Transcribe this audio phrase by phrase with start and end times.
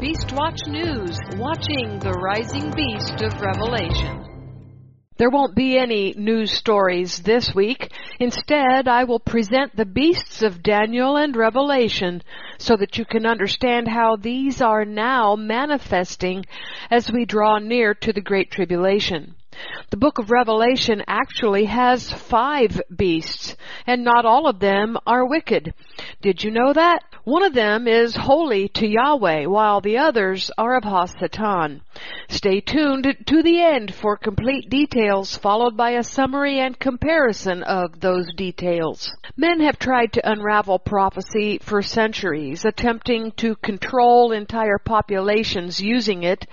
[0.00, 4.24] Beastwatch News, watching the rising beast of Revelation.
[5.16, 7.90] There won't be any news stories this week.
[8.20, 12.22] Instead, I will present the beasts of Daniel and Revelation
[12.58, 16.44] so that you can understand how these are now manifesting
[16.92, 19.34] as we draw near to the Great Tribulation.
[19.90, 23.56] The book of Revelation actually has five beasts,
[23.86, 25.72] and not all of them are wicked.
[26.20, 27.04] Did you know that?
[27.24, 31.80] One of them is holy to Yahweh, while the others are of Hasatan.
[32.28, 38.00] Stay tuned to the end for complete details, followed by a summary and comparison of
[38.00, 39.10] those details.
[39.36, 46.46] Men have tried to unravel prophecy for centuries, attempting to control entire populations using it.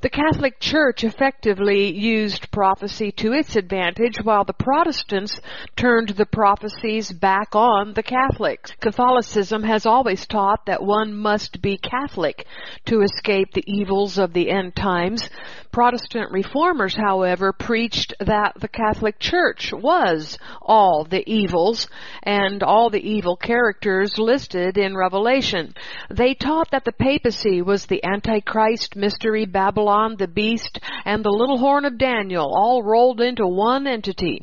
[0.00, 5.40] The Catholic Church effectively used prophecy to its advantage, while the Protestants
[5.76, 8.72] turned the prophecies back on the Catholics.
[8.80, 12.46] Catholicism has always taught that one must be Catholic
[12.86, 15.28] to escape the evils of the end times.
[15.72, 21.88] Protestant reformers, however, preached that the Catholic Church was all the evils
[22.22, 25.74] and all the evil characters listed in Revelation.
[26.10, 31.56] They taught that the papacy was the Antichrist, Mystery Babylon, the beast, and the little
[31.56, 34.42] horn of Daniel, all rolled into one entity.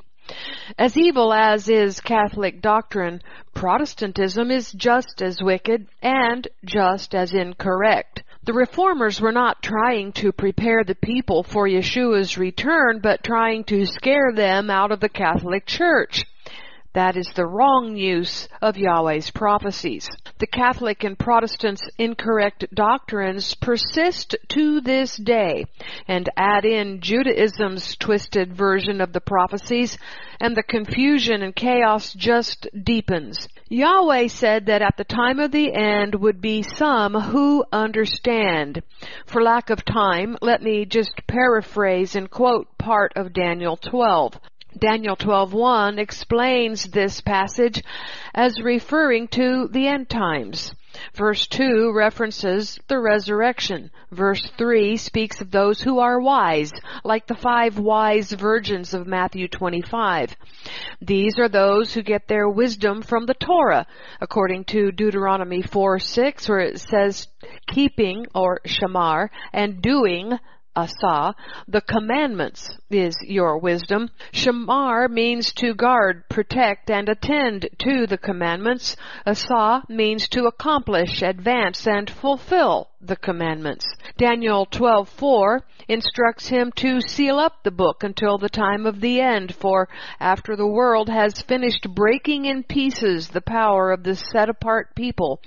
[0.77, 3.22] As evil as is Catholic doctrine,
[3.53, 8.23] Protestantism is just as wicked and just as incorrect.
[8.43, 13.85] The reformers were not trying to prepare the people for Yeshua's return, but trying to
[13.85, 16.25] scare them out of the Catholic Church.
[16.93, 20.09] That is the wrong use of Yahweh's prophecies.
[20.39, 25.65] The Catholic and Protestants' incorrect doctrines persist to this day,
[26.07, 29.99] and add in Judaism's twisted version of the prophecies,
[30.39, 33.47] and the confusion and chaos just deepens.
[33.67, 38.81] Yahweh said that at the time of the end would be some who understand.
[39.27, 44.39] For lack of time, let me just paraphrase and quote part of Daniel 12.
[44.78, 47.84] Daniel 12:1 explains this passage
[48.35, 50.74] as referring to the end times.
[51.13, 53.90] Verse 2 references the resurrection.
[54.12, 56.72] Verse 3 speaks of those who are wise,
[57.03, 60.35] like the five wise virgins of Matthew 25.
[61.02, 63.88] These are those who get their wisdom from the Torah,
[64.22, 67.28] according to Deuteronomy 4:6, where it says
[67.68, 70.38] keeping or shamar and doing
[70.75, 71.35] asa,
[71.68, 74.09] the commandments is your wisdom.
[74.31, 78.96] Shamar means to guard, protect, and attend to the commandments.
[79.25, 83.85] Asa means to accomplish, advance, and fulfill the commandments.
[84.18, 89.56] Daniel 12:4 instructs him to seal up the book until the time of the end
[89.56, 89.88] for
[90.19, 95.41] after the world has finished breaking in pieces the power of the set apart people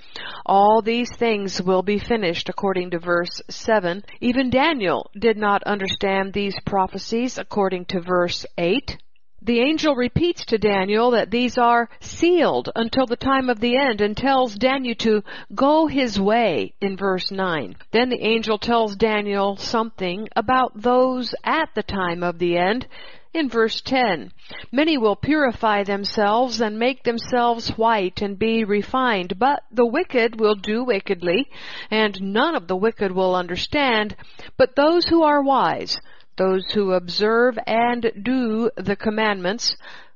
[0.45, 6.33] all these things will be finished according to verse 7 even Daniel did not understand
[6.33, 8.97] these prophecies according to verse 8
[9.41, 13.99] the angel repeats to Daniel that these are sealed until the time of the end
[13.99, 15.21] and tells Daniel to
[15.53, 17.75] go his way in verse 9.
[17.91, 22.87] Then the angel tells Daniel something about those at the time of the end
[23.33, 24.31] in verse 10.
[24.71, 30.55] Many will purify themselves and make themselves white and be refined, but the wicked will
[30.55, 31.49] do wickedly,
[31.89, 34.15] and none of the wicked will understand,
[34.57, 35.99] but those who are wise
[36.37, 39.75] those who observe and do the commandments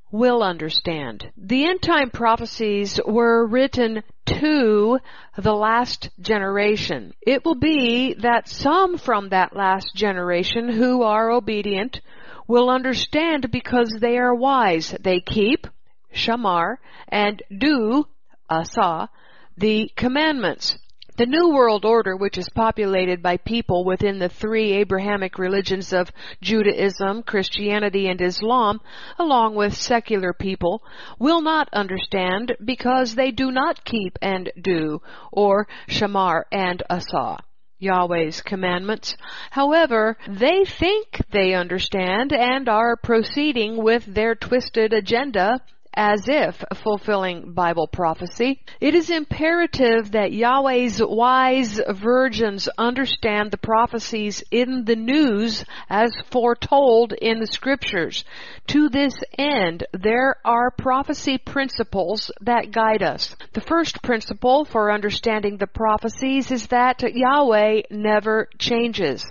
[0.10, 1.30] will understand.
[1.38, 5.00] The end time prophecies were written to
[5.38, 7.14] the last generation.
[7.22, 12.02] It will be that some from that last generation who are obedient
[12.48, 14.96] will understand because they are wise.
[15.00, 15.68] They keep,
[16.14, 16.78] shamar,
[17.08, 18.08] and do,
[18.50, 19.10] asa,
[19.58, 20.78] the commandments.
[21.18, 26.12] The New World Order, which is populated by people within the three Abrahamic religions of
[26.42, 28.82] Judaism, Christianity, and Islam,
[29.18, 30.84] along with secular people,
[31.18, 37.40] will not understand because they do not keep and do, or shamar and asa.
[37.80, 39.16] Yahweh's commandments.
[39.52, 45.60] However, they think they understand and are proceeding with their twisted agenda
[45.98, 48.62] as if fulfilling Bible prophecy.
[48.80, 57.14] It is imperative that Yahweh's wise virgins understand the prophecies in the news as foretold
[57.14, 58.24] in the scriptures.
[58.68, 63.36] To this end, there are prophecy principles that guide us.
[63.54, 69.26] The first principle for understanding the prophecies is that Yahweh never changes.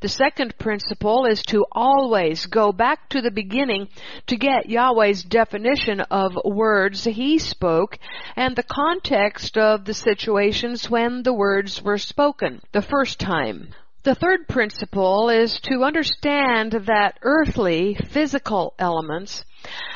[0.00, 3.88] The second principle is to always go back to the beginning
[4.26, 7.98] to get Yahweh's definition of words he spoke
[8.36, 13.68] and the context of the situations when the words were spoken the first time.
[14.04, 19.44] The third principle is to understand that earthly, physical elements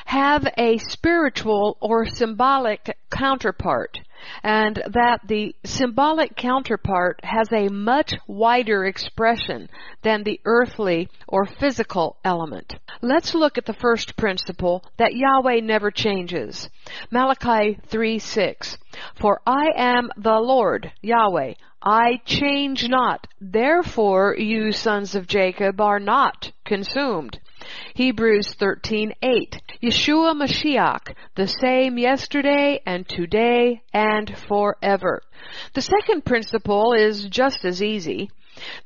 [0.05, 3.99] have a spiritual or symbolic counterpart
[4.43, 9.69] and that the symbolic counterpart has a much wider expression
[10.03, 12.75] than the earthly or physical element.
[13.03, 16.69] Let's look at the first principle that Yahweh never changes.
[17.11, 18.79] Malachi 3 6.
[19.21, 21.55] For I am the Lord, Yahweh.
[21.83, 23.27] I change not.
[23.41, 27.39] Therefore, you sons of Jacob are not consumed.
[27.95, 35.23] Hebrews 13:8 Yeshua Mashiach the same yesterday and today and forever.
[35.75, 38.31] The second principle is just as easy.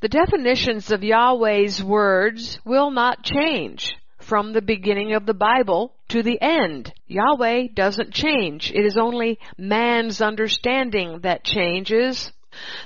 [0.01, 6.23] The definitions of Yahweh's words will not change from the beginning of the Bible to
[6.23, 6.93] the end.
[7.07, 8.71] Yahweh doesn't change.
[8.73, 12.33] It is only man's understanding that changes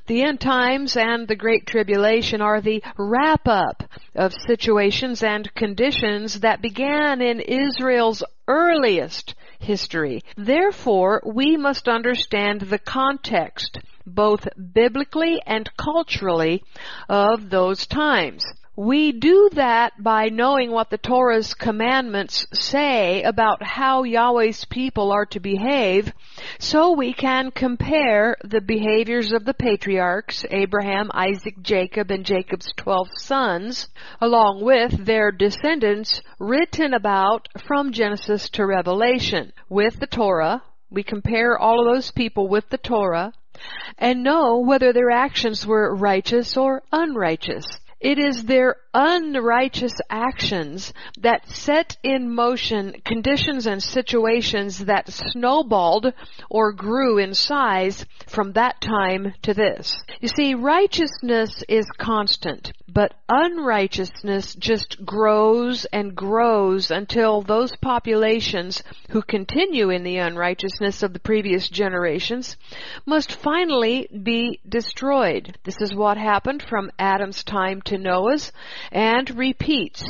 [0.07, 3.83] the end times and the Great Tribulation are the wrap up
[4.15, 10.23] of situations and conditions that began in Israel's earliest history.
[10.37, 16.63] Therefore, we must understand the context, both biblically and culturally,
[17.09, 18.45] of those times.
[18.77, 25.27] We do that by knowing what the Torah's commandments say about how Yahweh's people are
[25.27, 26.13] to behave,
[26.59, 33.11] so we can compare the behaviors of the patriarchs, Abraham, Isaac, Jacob, and Jacob's twelve
[33.17, 33.87] sons,
[34.21, 39.53] along with their descendants written about from Genesis to Revelation.
[39.69, 43.35] With the Torah, we compare all of those people with the Torah,
[43.99, 47.65] and know whether their actions were righteous or unrighteous.
[48.05, 50.93] It is their unrighteous actions
[51.23, 56.13] that set in motion conditions and situations that snowballed
[56.51, 59.97] or grew in size from that time to this.
[60.21, 69.23] You see, righteousness is constant, but unrighteousness just grows and grows until those populations who
[69.23, 72.57] continue in the unrighteousness of the previous generations
[73.07, 75.59] must finally be destroyed.
[75.65, 78.53] This is what happened from Adam's time to Noah's
[78.93, 80.05] and repeats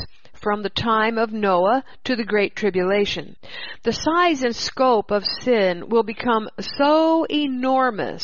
[0.45, 3.35] from the time of Noah to the Great Tribulation.
[3.81, 8.23] The size and scope of sin will become so enormous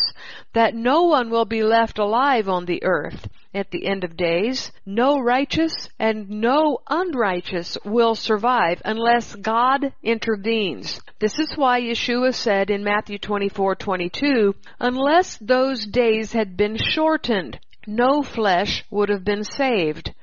[0.54, 4.72] that no one will be left alive on the earth at the end of days.
[4.86, 11.02] No righteous and no unrighteous will survive unless God intervenes.
[11.20, 18.22] This is why Yeshua said in Matthew 24:22, unless those days had been shortened, no
[18.22, 20.14] flesh would have been saved.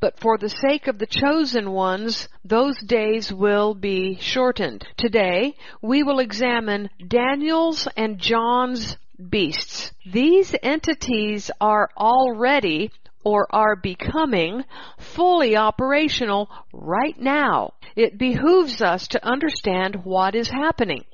[0.00, 4.86] But for the sake of the chosen ones, those days will be shortened.
[4.96, 8.96] Today, we will examine Daniel's and John's
[9.30, 9.92] beasts.
[10.06, 12.92] These entities are already
[13.24, 14.64] or are becoming
[14.98, 17.74] fully operational right now.
[17.96, 21.04] It behooves us to understand what is happening.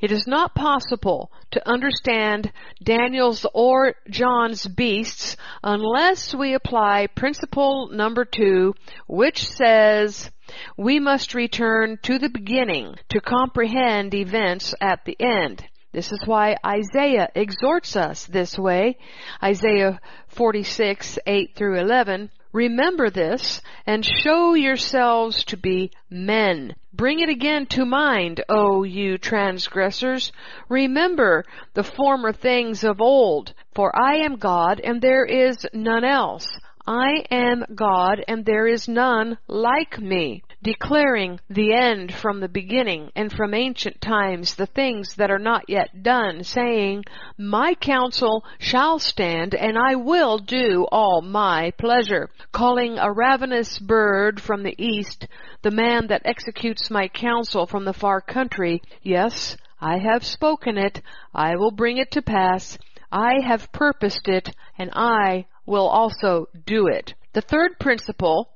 [0.00, 2.52] It is not possible to understand
[2.82, 8.74] Daniel's or John's beasts unless we apply principle number two,
[9.06, 10.30] which says
[10.76, 15.64] we must return to the beginning to comprehend events at the end.
[15.92, 18.98] This is why Isaiah exhorts us this way.
[19.42, 19.98] Isaiah
[20.28, 22.30] 46, 8 through 11.
[22.56, 26.74] Remember this and show yourselves to be men.
[26.90, 30.32] Bring it again to mind, O you transgressors.
[30.70, 31.44] Remember
[31.74, 36.48] the former things of old, for I am God and there is none else.
[36.86, 43.10] I am God and there is none like me, declaring the end from the beginning
[43.14, 47.04] and from ancient times the things that are not yet done, saying,
[47.38, 54.40] My counsel shall stand and I will do all my pleasure, calling a ravenous bird
[54.40, 55.28] from the east,
[55.62, 58.82] the man that executes my counsel from the far country.
[59.02, 61.02] Yes, I have spoken it,
[61.34, 62.78] I will bring it to pass.
[63.12, 67.14] I have purposed it, and I will also do it.
[67.36, 68.48] The third principle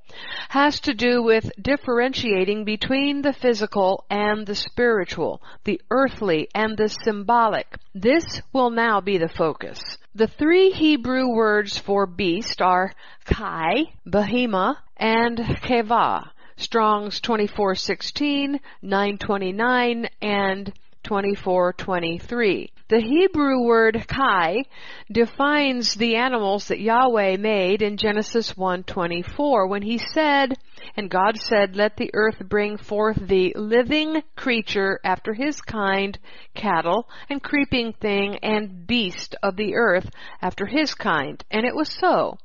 [0.49, 6.89] has to do with differentiating between the physical and the spiritual, the earthly and the
[6.89, 7.77] symbolic.
[7.95, 9.83] This will now be the focus.
[10.15, 12.95] The three Hebrew words for beast are
[13.27, 16.31] kai, behema, and keva.
[16.57, 20.73] Strong's 2416, 929, and
[21.03, 22.73] 2423.
[22.91, 24.65] The Hebrew word kai
[25.13, 30.57] defines the animals that Yahweh made in Genesis 1:24 when he said,
[30.97, 36.19] and God said, Let the earth bring forth the living creature after his kind,
[36.57, 40.11] cattle, and creeping thing, and beast of the earth
[40.43, 41.45] after his kind.
[41.49, 42.39] And it was so.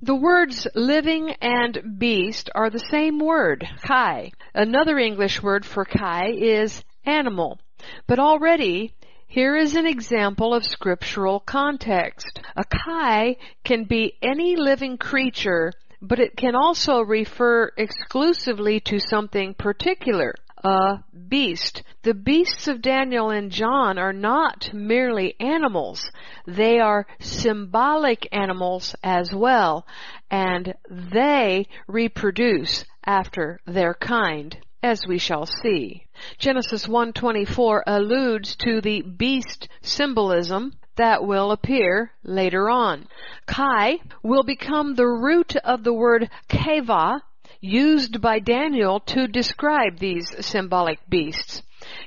[0.00, 4.32] The words living and beast are the same word, kai.
[4.54, 7.58] Another English word for kai is animal.
[8.06, 8.94] But already
[9.30, 12.40] here is an example of scriptural context.
[12.56, 15.72] A kai can be any living creature,
[16.02, 20.34] but it can also refer exclusively to something particular.
[20.64, 21.84] A beast.
[22.02, 26.10] The beasts of Daniel and John are not merely animals.
[26.44, 29.86] They are symbolic animals as well,
[30.28, 36.06] and they reproduce after their kind as we shall see.
[36.38, 43.06] Genesis 1:24 alludes to the beast symbolism that will appear later on.
[43.46, 47.20] Kai will become the root of the word keva
[47.60, 51.62] used by Daniel to describe these symbolic beasts.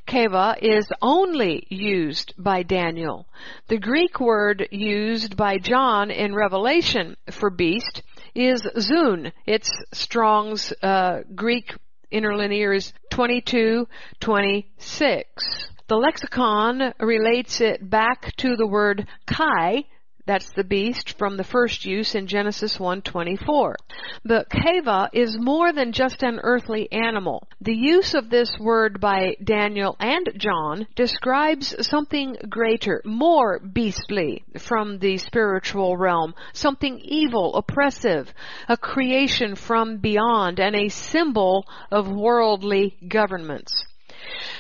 [0.08, 3.28] Keva is only used by Daniel.
[3.68, 8.04] The Greek word used by John in Revelation for beast
[8.36, 9.32] is zoon.
[9.46, 11.74] It's Strong's uh, Greek
[12.14, 15.68] interlinear is 2226.
[15.88, 19.86] The lexicon relates it back to the word kai,
[20.26, 23.76] that's the beast from the first use in Genesis 1:24.
[24.24, 27.48] But keva is more than just an earthly animal.
[27.60, 35.00] The use of this word by Daniel and John describes something greater, more beastly from
[35.00, 38.34] the spiritual realm, something evil, oppressive,
[38.70, 43.74] a creation from beyond and a symbol of worldly governments.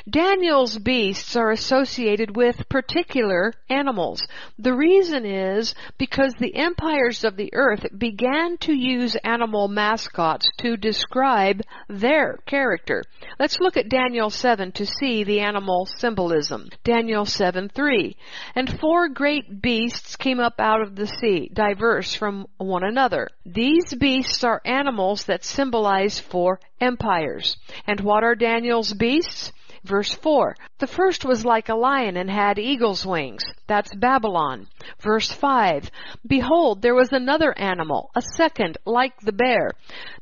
[0.10, 4.22] Daniel's beasts are associated with particular animals.
[4.60, 10.76] The reason is because the empires of the earth began to use animal mascots to
[10.76, 13.04] describe their character.
[13.40, 16.70] Let's look at Daniel 7 to see the animal symbolism.
[16.84, 18.18] Daniel 7 3.
[18.56, 23.30] And four great beasts came up out of the sea, diverse from one another.
[23.46, 27.56] These beasts are animals that symbolize four empires.
[27.88, 29.53] And what are Daniel's beasts?
[29.84, 30.56] Verse 4.
[30.80, 33.44] The first was like a lion and had eagle's wings.
[33.68, 34.68] That's Babylon.
[35.02, 35.92] Verse 5.
[36.26, 39.72] Behold, there was another animal, a second, like the bear.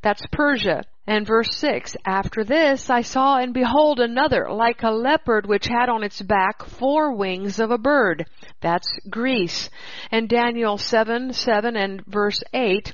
[0.01, 0.83] That's Persia.
[1.07, 5.89] And verse 6, After this I saw and behold another, like a leopard which had
[5.89, 8.27] on its back four wings of a bird.
[8.59, 9.71] That's Greece.
[10.11, 12.93] And Daniel 7, 7 and verse 8,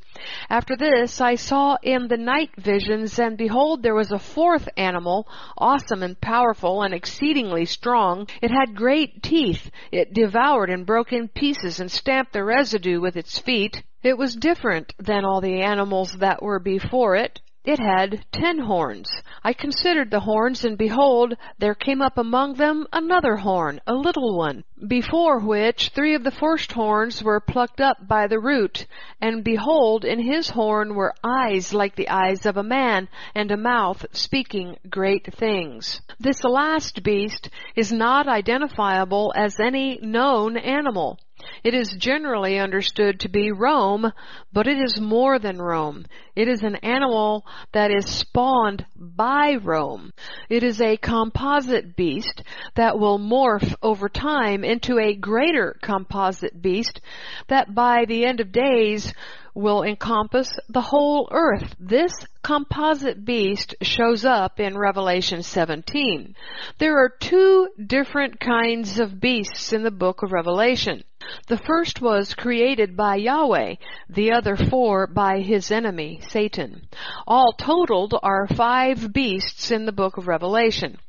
[0.49, 5.27] After this I saw in the night visions, and behold there was a fourth animal,
[5.57, 8.25] awesome and powerful and exceedingly strong.
[8.41, 9.69] It had great teeth.
[9.91, 13.83] It devoured and broke in pieces and stamped the residue with its feet.
[14.01, 17.41] It was different than all the animals that were before it.
[17.67, 19.09] It had ten horns.
[19.43, 24.37] I considered the horns, and behold, there came up among them another horn, a little
[24.37, 28.87] one, before which three of the first horns were plucked up by the root.
[29.19, 33.57] And behold, in his horn were eyes like the eyes of a man, and a
[33.57, 35.99] mouth speaking great things.
[36.21, 41.19] This last beast is not identifiable as any known animal.
[41.63, 44.11] It is generally understood to be Rome,
[44.53, 46.05] but it is more than Rome.
[46.35, 50.13] It is an animal that is spawned by Rome.
[50.49, 52.43] It is a composite beast
[52.75, 57.01] that will morph over time into a greater composite beast
[57.47, 59.13] that by the end of days
[59.53, 61.75] will encompass the whole earth.
[61.79, 66.35] This composite beast shows up in Revelation 17.
[66.77, 71.03] There are two different kinds of beasts in the book of Revelation.
[71.47, 73.75] The first was created by Yahweh,
[74.07, 76.87] the other four by his enemy, Satan.
[77.25, 80.99] All totaled are five beasts in the book of Revelation.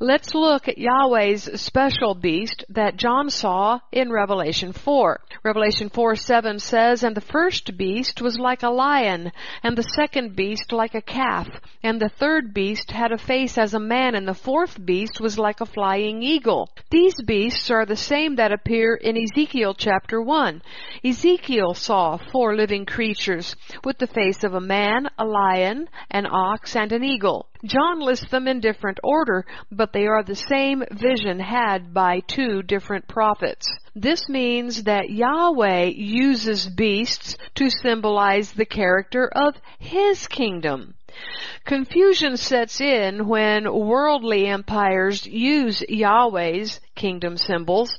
[0.00, 5.20] Let's look at Yahweh's special beast that John saw in Revelation 4.
[5.42, 9.32] Revelation 4 7 says, And the first beast was like a lion,
[9.62, 11.48] and the second beast like a calf,
[11.82, 15.36] and the third beast had a face as a man, and the fourth beast was
[15.36, 16.70] like a flying eagle.
[16.88, 20.62] These beasts are the same that appear in Ezekiel chapter 1.
[21.04, 26.76] Ezekiel saw four living creatures with the face of a man, a lion, an ox,
[26.76, 27.48] and an eagle.
[27.64, 32.62] John lists them in different order, but they are the same vision had by two
[32.62, 33.68] different prophets.
[33.96, 40.94] This means that Yahweh uses beasts to symbolize the character of His kingdom.
[41.64, 47.98] Confusion sets in when worldly empires use Yahweh's kingdom symbols.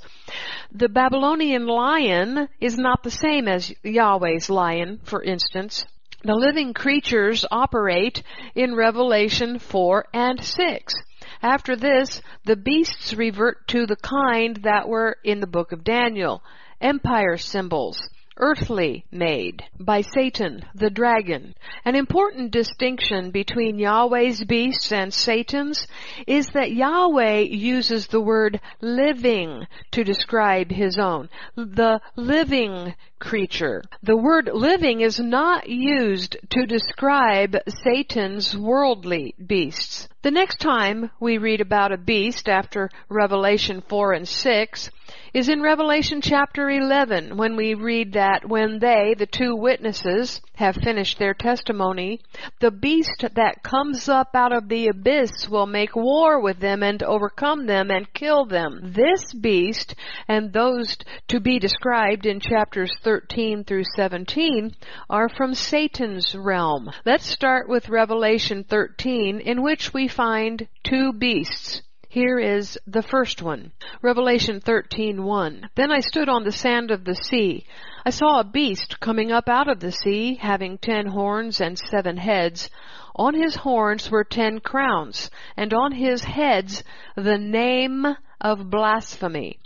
[0.71, 5.85] The Babylonian lion is not the same as Yahweh's lion, for instance.
[6.23, 8.23] The living creatures operate
[8.53, 10.93] in Revelation 4 and 6.
[11.41, 16.43] After this, the beasts revert to the kind that were in the book of Daniel.
[16.81, 21.53] Empire symbols earthly made by Satan, the dragon.
[21.85, 25.87] An important distinction between Yahweh's beasts and Satan's
[26.25, 31.29] is that Yahweh uses the word living to describe his own.
[31.55, 33.83] The living creature.
[34.01, 40.07] The word living is not used to describe Satan's worldly beasts.
[40.21, 44.89] The next time we read about a beast after Revelation 4 and 6
[45.33, 50.75] is in Revelation chapter 11 when we read that when they, the two witnesses, have
[50.75, 52.19] finished their testimony,
[52.59, 57.01] the beast that comes up out of the abyss will make war with them and
[57.03, 58.79] overcome them and kill them.
[58.83, 59.95] This beast
[60.27, 60.97] and those
[61.27, 64.75] to be described in chapters 13 through 17
[65.09, 66.89] are from Satan's realm.
[67.05, 71.81] Let's start with Revelation 13 in which we find two beasts.
[72.11, 73.71] Here is the first one.
[74.01, 75.69] Revelation 13:1.
[75.75, 77.67] Then I stood on the sand of the sea.
[78.03, 82.17] I saw a beast coming up out of the sea, having ten horns and seven
[82.17, 82.71] heads.
[83.15, 86.83] On his horns were ten crowns, and on his heads
[87.15, 88.07] the name
[88.41, 89.59] of blasphemy.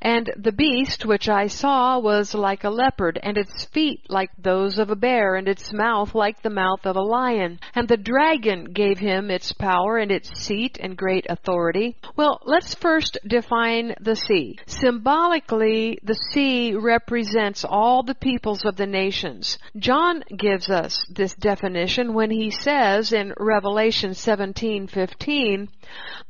[0.00, 4.78] And the beast which I saw was like a leopard, and its feet like those
[4.78, 7.58] of a bear, and its mouth like the mouth of a lion.
[7.74, 11.96] And the dragon gave him its power and its seat and great authority.
[12.14, 14.60] Well, let's first define the sea.
[14.66, 19.58] Symbolically, the sea represents all the peoples of the nations.
[19.76, 25.68] John gives us this definition when he says in Revelation 17:15,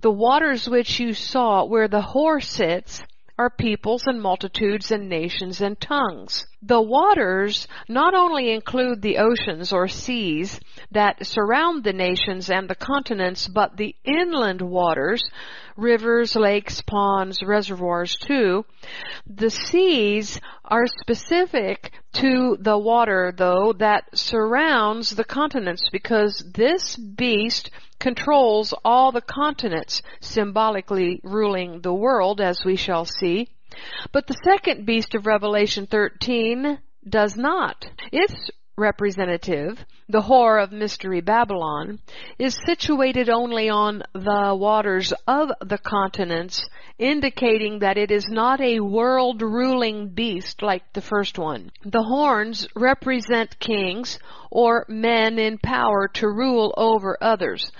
[0.01, 3.03] "The waters which you saw where the whore sits
[3.39, 6.45] are peoples and multitudes and nations and tongues.
[6.63, 10.59] The waters not only include the oceans or seas
[10.91, 15.23] that surround the nations and the continents, but the inland waters,
[15.77, 18.65] rivers, lakes, ponds, reservoirs too.
[19.25, 27.71] The seas are specific to the water though that surrounds the continents because this beast
[28.01, 33.49] controls all the continents, symbolically ruling the world as we shall see.
[34.13, 37.87] But the second beast of Revelation 13 does not.
[38.13, 41.99] Its representative, the whore of Mystery Babylon,
[42.39, 46.65] is situated only on the waters of the continents,
[46.99, 51.71] indicating that it is not a world ruling beast like the first one.
[51.85, 54.19] The horns represent kings
[54.51, 57.71] or men in power to rule over others.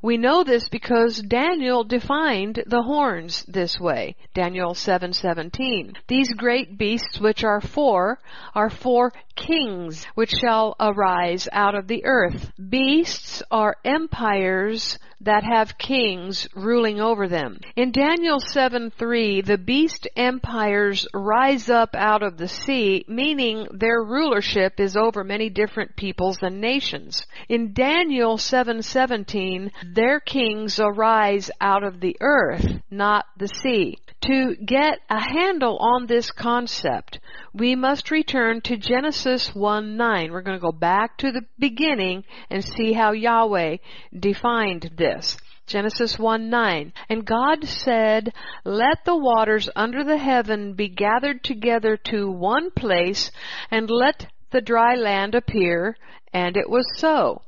[0.00, 4.14] We know this because Daniel defined the horns this way.
[4.32, 5.96] Daniel 7:17.
[6.06, 8.20] These great beasts which are four
[8.54, 12.52] are four kings which shall arise out of the earth.
[12.68, 17.58] Beasts are empires that have kings ruling over them.
[17.76, 24.78] In Daniel 7:3, the beast empires rise up out of the sea, meaning their rulership
[24.78, 27.26] is over many different peoples and nations.
[27.48, 33.96] In Daniel 7:17, their kings arise out of the earth, not the sea.
[34.22, 37.20] To get a handle on this concept,
[37.54, 40.32] we must return to Genesis 1 9.
[40.32, 43.76] We're going to go back to the beginning and see how Yahweh
[44.18, 45.36] defined this.
[45.68, 46.92] Genesis 1 9.
[47.08, 48.32] And God said,
[48.64, 53.30] Let the waters under the heaven be gathered together to one place,
[53.70, 55.96] and let the dry land appear.
[56.32, 57.42] And it was so.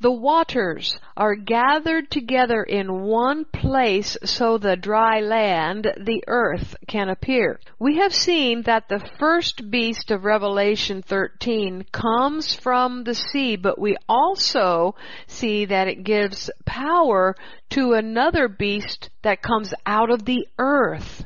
[0.00, 7.08] The waters are gathered together in one place so the dry land, the earth, can
[7.08, 7.60] appear.
[7.78, 13.78] We have seen that the first beast of Revelation 13 comes from the sea, but
[13.78, 14.94] we also
[15.26, 17.34] see that it gives power
[17.70, 21.24] to another beast that comes out of the earth.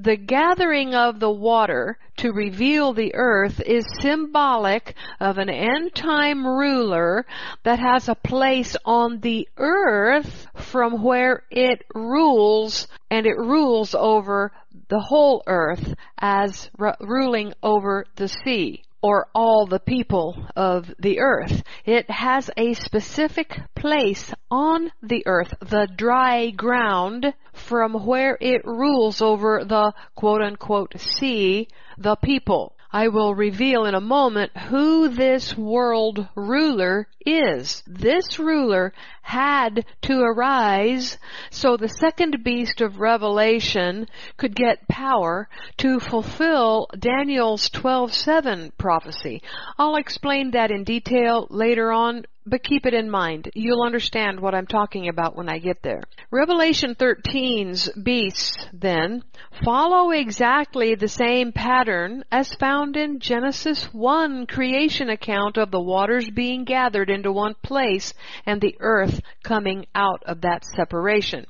[0.00, 6.46] The gathering of the water to reveal the earth is symbolic of an end time
[6.46, 7.26] ruler
[7.62, 14.52] that has a place on the earth from where it rules and it rules over
[14.88, 21.18] the whole earth as r- ruling over the sea or all the people of the
[21.18, 21.62] earth.
[21.84, 29.20] It has a specific place on the earth, the dry ground, from where it rules
[29.20, 32.76] over the quote unquote sea, the people.
[32.94, 37.82] I will reveal in a moment who this world ruler is.
[37.86, 41.16] This ruler had to arise
[41.50, 49.42] so the second beast of Revelation could get power to fulfill Daniel's 12:7 prophecy.
[49.78, 53.50] I'll explain that in detail later on but keep it in mind.
[53.54, 56.02] You'll understand what I'm talking about when I get there.
[56.30, 59.22] Revelation 13's beasts, then,
[59.64, 66.28] follow exactly the same pattern as found in Genesis 1 creation account of the waters
[66.30, 68.14] being gathered into one place
[68.46, 71.46] and the earth coming out of that separation.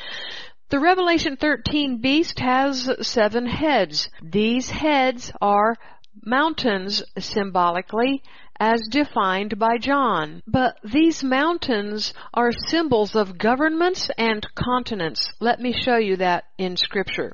[0.70, 4.08] The Revelation 13 beast has seven heads.
[4.22, 5.76] These heads are
[6.24, 8.22] mountains symbolically
[8.60, 10.42] as defined by John.
[10.46, 15.32] But these mountains are symbols of governments and continents.
[15.40, 17.32] Let me show you that in scripture.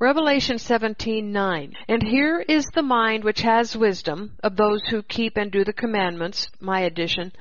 [0.00, 1.74] Revelation 17:9.
[1.88, 5.72] And here is the mind which has wisdom of those who keep and do the
[5.72, 7.32] commandments, my edition.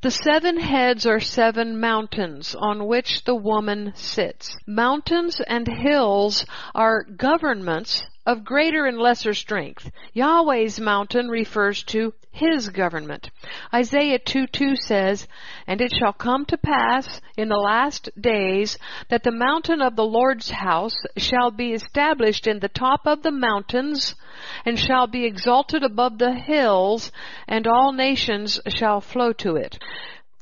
[0.00, 4.56] The seven heads are seven mountains on which the woman sits.
[4.66, 9.90] Mountains and hills are governments of greater and lesser strength.
[10.14, 13.30] Yahweh's mountain refers to his government.
[13.72, 15.28] Isaiah 2 2 says,
[15.66, 20.04] And it shall come to pass in the last days that the mountain of the
[20.04, 24.14] Lord's house shall be established in the top of the mountains
[24.64, 27.12] and shall be exalted above the hills
[27.46, 29.78] and all nations shall flow to it.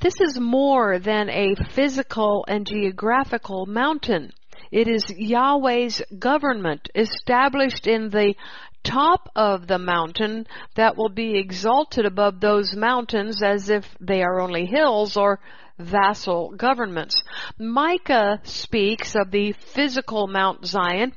[0.01, 4.33] This is more than a physical and geographical mountain.
[4.73, 8.35] It is Yahweh's government established in the
[8.83, 14.41] top of the mountain that will be exalted above those mountains as if they are
[14.41, 15.41] only hills or
[15.79, 17.23] vassal governments.
[17.59, 21.13] Micah speaks of the physical Mount Zion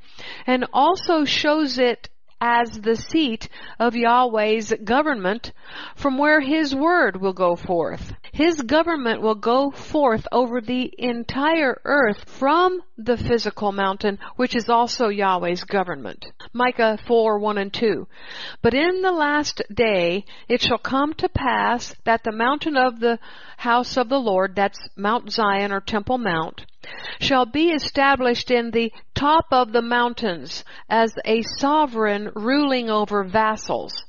[0.45, 2.09] and also shows it
[2.41, 3.47] as the seat
[3.79, 5.53] of Yahweh's government
[5.95, 8.13] from where His word will go forth.
[8.35, 14.67] His government will go forth over the entire earth from the physical mountain, which is
[14.67, 16.25] also Yahweh's government.
[16.51, 18.05] Micah 4, 1 and 2.
[18.61, 23.19] But in the last day it shall come to pass that the mountain of the
[23.55, 26.65] house of the Lord, that's Mount Zion or Temple Mount,
[27.21, 34.04] shall be established in the top of the mountains as a sovereign ruling over vassals.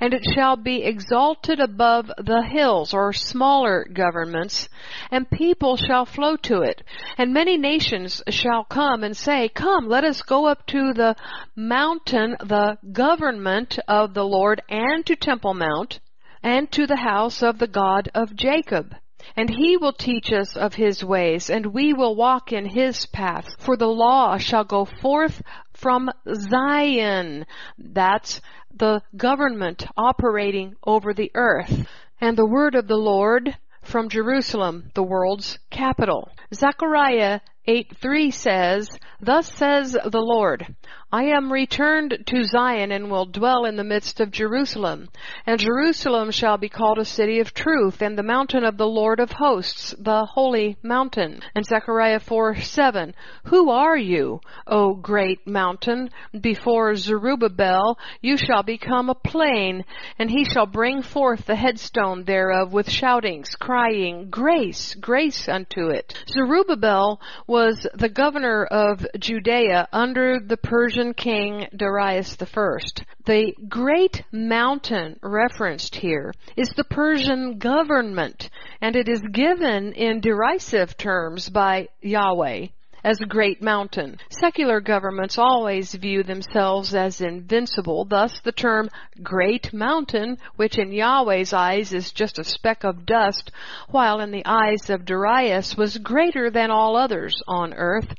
[0.00, 4.68] And it shall be exalted above the hills or smaller governments,
[5.10, 6.82] and people shall flow to it.
[7.18, 11.16] And many nations shall come and say, Come, let us go up to the
[11.54, 16.00] mountain, the government of the Lord, and to Temple Mount,
[16.42, 18.94] and to the house of the God of Jacob
[19.36, 23.54] and he will teach us of his ways, and we will walk in his paths.
[23.58, 25.42] For the law shall go forth
[25.76, 27.46] from Zion.
[27.78, 28.40] That's
[28.74, 31.86] the government operating over the earth.
[32.20, 36.30] And the word of the Lord from Jerusalem, the world's capital.
[36.54, 38.88] Zechariah 8 3 says,
[39.20, 40.74] Thus says the Lord,
[41.12, 45.08] I am returned to Zion and will dwell in the midst of Jerusalem.
[45.46, 49.20] And Jerusalem shall be called a city of truth and the mountain of the Lord
[49.20, 51.40] of hosts, the holy mountain.
[51.54, 56.10] And Zechariah 4 7, Who are you, O great mountain?
[56.38, 59.84] Before Zerubbabel you shall become a plain,
[60.18, 66.12] and he shall bring forth the headstone thereof with shoutings, crying, Grace, grace unto it.
[66.28, 72.78] Zerubbabel was the governor of Judea under the Persian king Darius I.
[73.24, 80.96] The great mountain referenced here is the Persian government, and it is given in derisive
[80.96, 82.66] terms by Yahweh
[83.06, 84.18] as a great mountain.
[84.30, 88.90] Secular governments always view themselves as invincible, thus the term
[89.22, 93.52] great mountain, which in Yahweh's eyes is just a speck of dust,
[93.90, 98.12] while in the eyes of Darius was greater than all others on earth.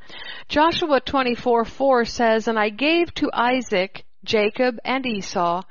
[0.48, 5.64] Joshua 24:4 says, And I gave to Isaac Jacob and Esau,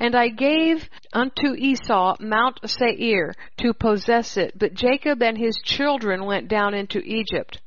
[0.00, 6.24] and I gave unto Esau Mount Seir to possess it, but Jacob and his children
[6.24, 7.60] went down into Egypt.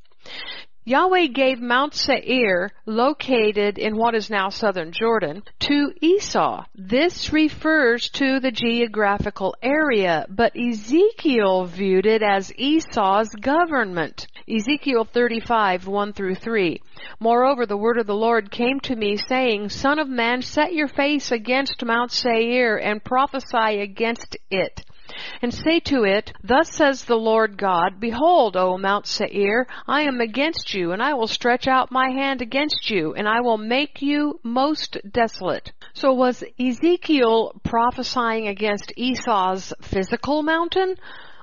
[0.87, 6.63] Yahweh gave Mount Seir, located in what is now southern Jordan, to Esau.
[6.75, 14.27] This refers to the geographical area, but Ezekiel viewed it as Esau's government.
[14.47, 16.81] Ezekiel 35, 1 through 3.
[17.19, 20.87] Moreover, the word of the Lord came to me saying, Son of man, set your
[20.87, 24.85] face against Mount Seir and prophesy against it
[25.41, 30.21] and say to it, Thus says the Lord God, Behold, O Mount Seir, I am
[30.21, 34.01] against you, and I will stretch out my hand against you, and I will make
[34.01, 35.71] you most desolate.
[35.93, 40.95] So was Ezekiel prophesying against Esau's physical mountain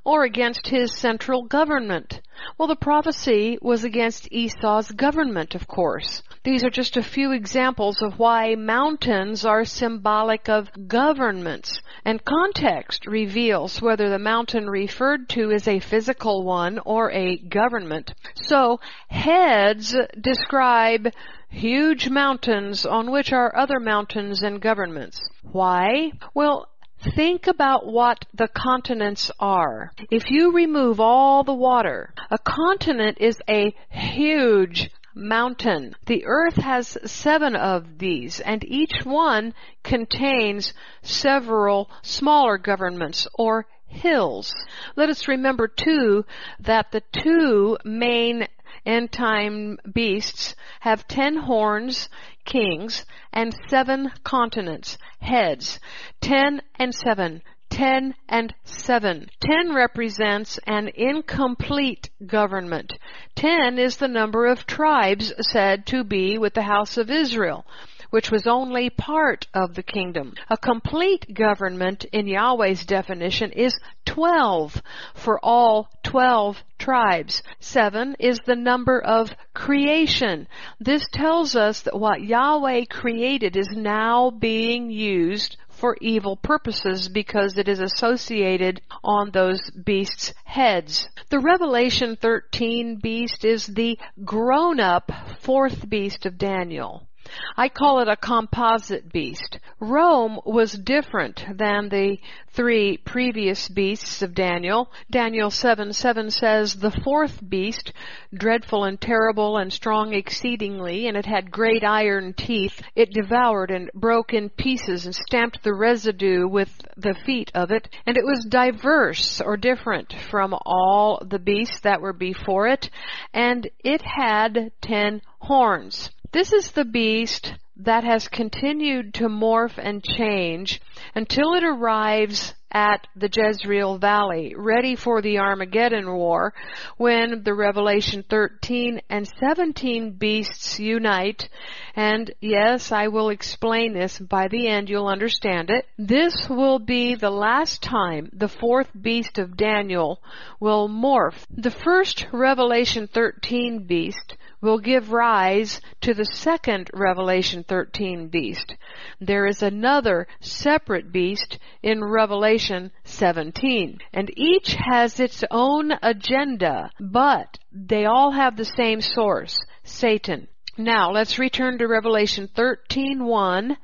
[0.05, 2.21] or against his central government?
[2.59, 6.23] Well, the prophecy was against Esau's government, of course.
[6.43, 11.81] These are just a few examples of why mountains are symbolic of governments.
[12.05, 18.13] And context reveals whether the mountain referred to is a physical one or a government.
[18.35, 21.09] So, heads describe
[21.49, 25.21] huge mountains on which are other mountains and governments.
[25.43, 26.13] Why?
[26.35, 26.69] Well,
[27.13, 29.93] Think about what the continents are.
[30.11, 35.95] If you remove all the water, a continent is a huge mountain.
[36.07, 44.55] The earth has seven of these, and each one contains several smaller governments or hills.
[44.97, 46.25] Let us remember too
[46.61, 48.47] that the two main
[48.87, 52.09] end time beasts have ten horns,
[52.45, 55.81] kings, and seven continents, heads.
[56.21, 57.43] Ten and seven.
[57.71, 59.29] Ten and seven.
[59.41, 62.93] Ten represents an incomplete government.
[63.35, 67.67] Ten is the number of tribes said to be with the house of Israel
[68.15, 70.33] which was only part of the kingdom.
[70.49, 74.81] A complete government in Yahweh's definition is 12
[75.15, 77.43] for all 12 tribes.
[77.59, 80.47] Seven is the number of creation.
[80.79, 87.59] This tells us that what Yahweh created is now being used for evil purposes because
[87.59, 91.09] it is associated on those beasts' heads.
[91.31, 97.09] The Revelation 13 beast is the grown up fourth beast of Daniel.
[97.57, 99.59] I call it a composite beast.
[99.81, 104.91] Rome was different than the three previous beasts of Daniel.
[105.11, 107.93] Daniel 7 7 says, The fourth beast,
[108.33, 113.91] dreadful and terrible and strong exceedingly, and it had great iron teeth, it devoured and
[113.95, 118.47] broke in pieces and stamped the residue with the feet of it, and it was
[118.49, 122.91] diverse or different from all the beasts that were before it,
[123.33, 126.11] and it had ten horns.
[126.35, 130.83] This is the beast that has continued to morph and change
[131.15, 136.53] until it arrives at the Jezreel Valley, ready for the Armageddon War,
[136.97, 141.49] when the Revelation 13 and 17 beasts unite.
[141.95, 144.19] And yes, I will explain this.
[144.19, 145.87] By the end, you'll understand it.
[145.97, 150.21] This will be the last time the fourth beast of Daniel
[150.59, 151.45] will morph.
[151.49, 158.75] The first Revelation 13 beast will give rise to the second Revelation 13 beast.
[159.21, 163.99] There is another separate beast in Revelation 17.
[164.13, 170.49] And each has its own agenda, but they all have the same source, Satan.
[170.77, 173.77] Now, let's return to Revelation 13:1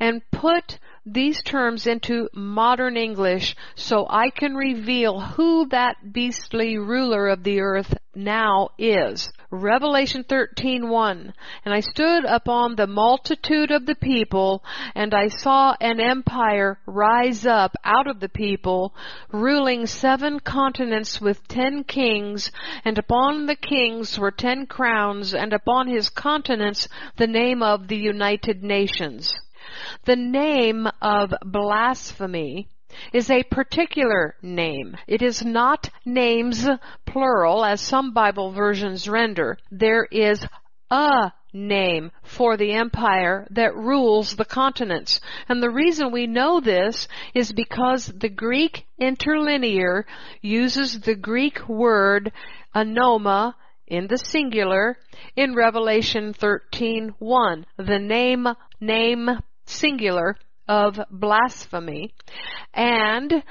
[0.00, 7.28] and put these terms into modern English so I can reveal who that beastly ruler
[7.28, 9.30] of the earth now is.
[9.50, 11.32] Revelation 13:1
[11.64, 14.64] And I stood upon the multitude of the people
[14.94, 18.94] and I saw an empire rise up out of the people
[19.30, 22.50] ruling seven continents with 10 kings
[22.84, 27.96] and upon the kings were 10 crowns and upon his continents the name of the
[27.96, 29.34] United Nations.
[30.04, 32.68] The name of blasphemy
[33.12, 34.96] is a particular name.
[35.06, 36.66] It is not names
[37.06, 39.58] plural as some Bible versions render.
[39.70, 40.46] There is
[40.90, 45.20] a name for the empire that rules the continents.
[45.48, 50.06] And the reason we know this is because the Greek interlinear
[50.42, 52.32] uses the Greek word
[52.74, 53.54] anoma
[53.86, 54.98] in the singular
[55.36, 57.64] in Revelation 13:1.
[57.76, 58.48] The name
[58.80, 60.36] name singular
[60.68, 62.14] of blasphemy
[62.72, 63.42] and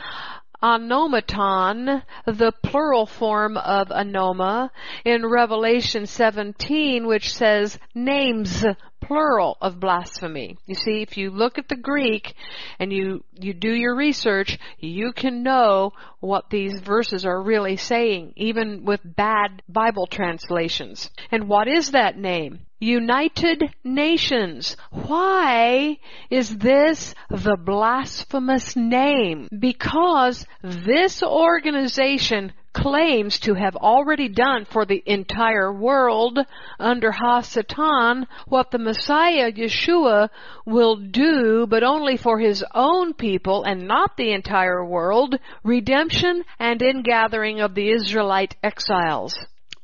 [0.63, 4.69] anomaton, the plural form of anoma
[5.03, 8.63] in Revelation 17, which says names
[9.01, 10.57] plural of blasphemy.
[10.65, 12.33] You see, if you look at the Greek
[12.79, 18.33] and you, you do your research, you can know what these verses are really saying,
[18.37, 21.09] even with bad Bible translations.
[21.31, 22.59] And what is that name?
[22.83, 24.75] United Nations.
[24.91, 25.97] Why
[26.29, 29.47] is this the blasphemous name?
[29.57, 36.39] Because this organization claims to have already done for the entire world
[36.79, 40.29] under Hasatan what the Messiah Yeshua
[40.65, 46.81] will do, but only for his own people and not the entire world, redemption and
[46.81, 49.37] ingathering of the Israelite exiles.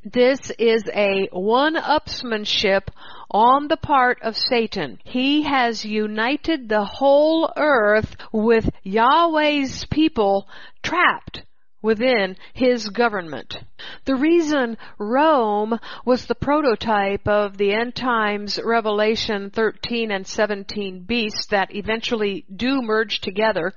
[0.05, 2.87] This is a one-upsmanship
[3.29, 4.97] on the part of Satan.
[5.03, 10.47] He has united the whole earth with Yahweh's people
[10.81, 11.43] trapped
[11.81, 13.57] within his government.
[14.05, 21.47] The reason Rome was the prototype of the end times Revelation 13 and 17 beasts
[21.47, 23.73] that eventually do merge together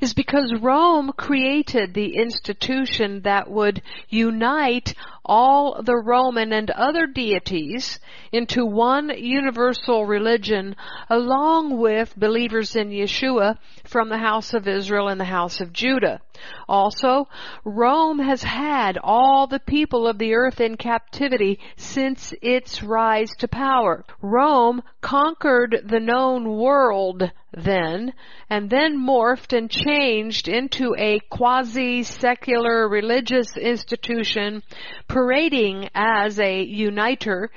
[0.00, 4.94] is because Rome created the institution that would unite
[5.26, 7.98] all the Roman and other deities
[8.32, 10.76] into one universal religion
[11.10, 16.20] along with believers in Yeshua from the house of Israel and the house of Judah.
[16.68, 17.28] Also,
[17.64, 23.48] Rome has had all the people of the earth in captivity since its rise to
[23.48, 24.04] power.
[24.22, 28.12] Rome conquered the known world then,
[28.50, 34.62] and then morphed and changed into a quasi-secular religious institution
[35.08, 37.50] parading as a uniter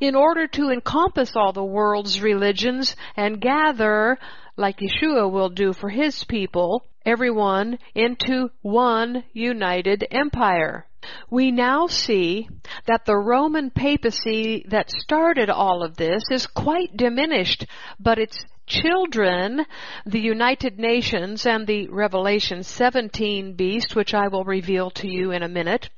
[0.00, 4.18] in order to encompass all the world's religions and gather,
[4.56, 10.86] like Yeshua will do for his people, everyone into one united empire.
[11.30, 12.48] We now see
[12.86, 17.66] that the Roman papacy that started all of this is quite diminished,
[18.00, 19.66] but its children,
[20.06, 25.42] the United Nations and the Revelation 17 beast, which I will reveal to you in
[25.42, 25.90] a minute,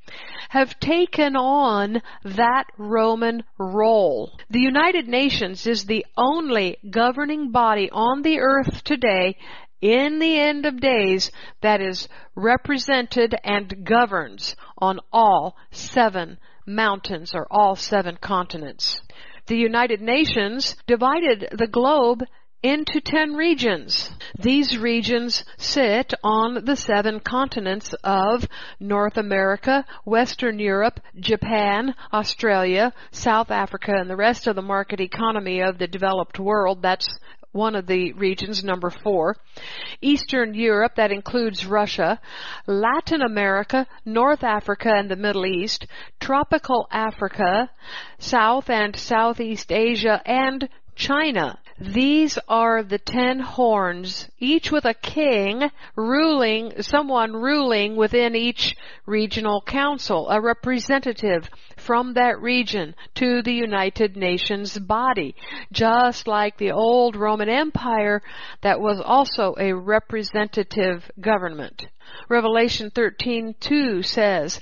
[0.49, 4.31] have taken on that Roman role.
[4.49, 9.37] The United Nations is the only governing body on the earth today
[9.81, 17.47] in the end of days that is represented and governs on all seven mountains or
[17.49, 18.99] all seven continents.
[19.45, 22.23] The United Nations divided the globe
[22.63, 24.09] into 10 regions.
[24.39, 28.47] These regions sit on the seven continents of
[28.79, 35.61] North America, Western Europe, Japan, Australia, South Africa, and the rest of the market economy
[35.61, 36.81] of the developed world.
[36.81, 37.07] That's
[37.51, 39.35] one of the regions, number four.
[40.01, 42.19] Eastern Europe, that includes Russia.
[42.67, 45.87] Latin America, North Africa and the Middle East.
[46.19, 47.69] Tropical Africa,
[48.19, 51.59] South and Southeast Asia, and China.
[51.79, 59.61] These are the ten horns, each with a king ruling, someone ruling within each regional
[59.61, 65.35] council, a representative from that region to the United Nations body,
[65.71, 68.23] just like the old Roman Empire
[68.61, 71.85] that was also a representative government.
[72.29, 74.61] Revelation 13:2 says,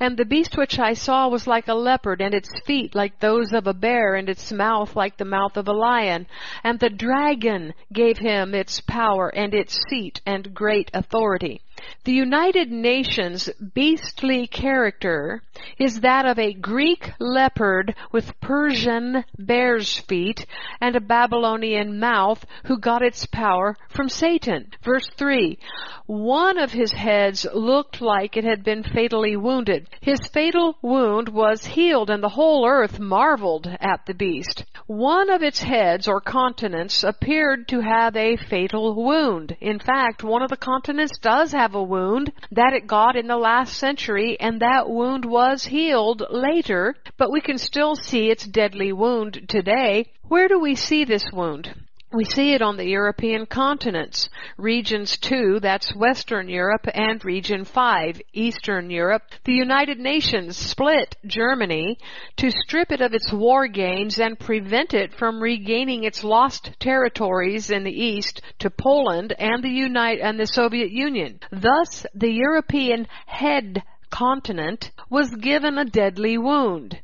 [0.00, 3.52] "And the beast which I saw was like a leopard, and its feet like those
[3.52, 6.26] of a bear, and its mouth like the mouth of a lion.
[6.64, 11.60] And the dragon gave him its power and its seat and great authority."
[12.04, 15.42] The United Nations beastly character
[15.78, 20.46] is that of a Greek leopard with Persian bear's feet
[20.80, 24.70] and a Babylonian mouth who got its power from Satan.
[24.84, 25.58] Verse 3.
[26.06, 29.88] One of his heads looked like it had been fatally wounded.
[30.00, 34.64] His fatal wound was healed and the whole earth marveled at the beast.
[34.86, 39.56] One of its heads or continents appeared to have a fatal wound.
[39.60, 43.36] In fact, one of the continents does have a wound that it got in the
[43.36, 48.92] last century and that wound was healed later, but we can still see its deadly
[48.92, 50.12] wound today.
[50.28, 51.74] Where do we see this wound?
[52.12, 54.28] We see it on the European continents.
[54.56, 59.22] Regions 2, that's Western Europe, and Region 5, Eastern Europe.
[59.44, 61.98] The United Nations split Germany
[62.36, 67.70] to strip it of its war gains and prevent it from regaining its lost territories
[67.70, 69.76] in the East to Poland and the
[70.22, 71.40] and the Soviet Union.
[71.50, 77.00] Thus, the European head continent was given a deadly wound.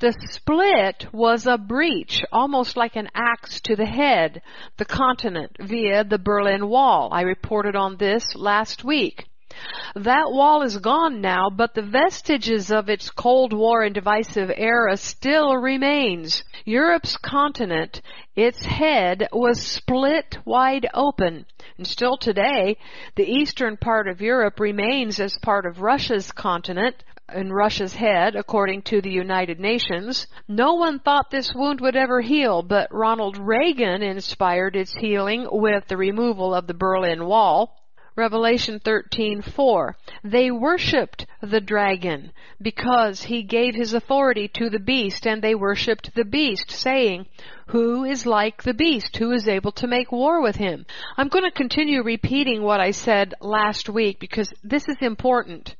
[0.00, 4.42] The split was a breach, almost like an axe to the head,
[4.76, 7.08] the continent via the Berlin Wall.
[7.12, 9.26] I reported on this last week.
[9.96, 14.96] That wall is gone now, but the vestiges of its Cold War and divisive era
[14.96, 16.44] still remains.
[16.64, 18.00] Europe's continent,
[18.36, 21.46] its head was split wide open.
[21.76, 22.76] And still today,
[23.16, 27.02] the eastern part of Europe remains as part of Russia's continent,
[27.34, 30.26] in Russia's head, according to the United Nations.
[30.46, 35.86] No one thought this wound would ever heal, but Ronald Reagan inspired its healing with
[35.88, 37.74] the removal of the Berlin Wall.
[38.16, 45.40] Revelation 13:4 They worshiped the dragon because he gave his authority to the beast and
[45.40, 47.26] they worshiped the beast saying
[47.68, 50.84] who is like the beast who is able to make war with him
[51.16, 55.76] I'm going to continue repeating what I said last week because this is important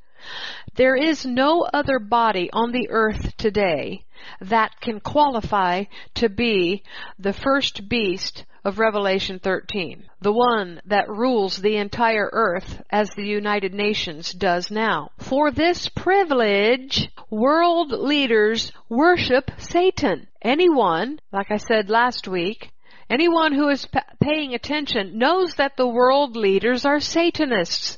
[0.75, 4.05] There is no other body on the earth today
[4.41, 6.83] that can qualify to be
[7.19, 10.05] the first beast of Revelation 13.
[10.21, 15.11] The one that rules the entire earth as the United Nations does now.
[15.19, 20.27] For this privilege, world leaders worship Satan.
[20.43, 22.71] Anyone, like I said last week,
[23.11, 27.97] Anyone who is p- paying attention knows that the world leaders are Satanists.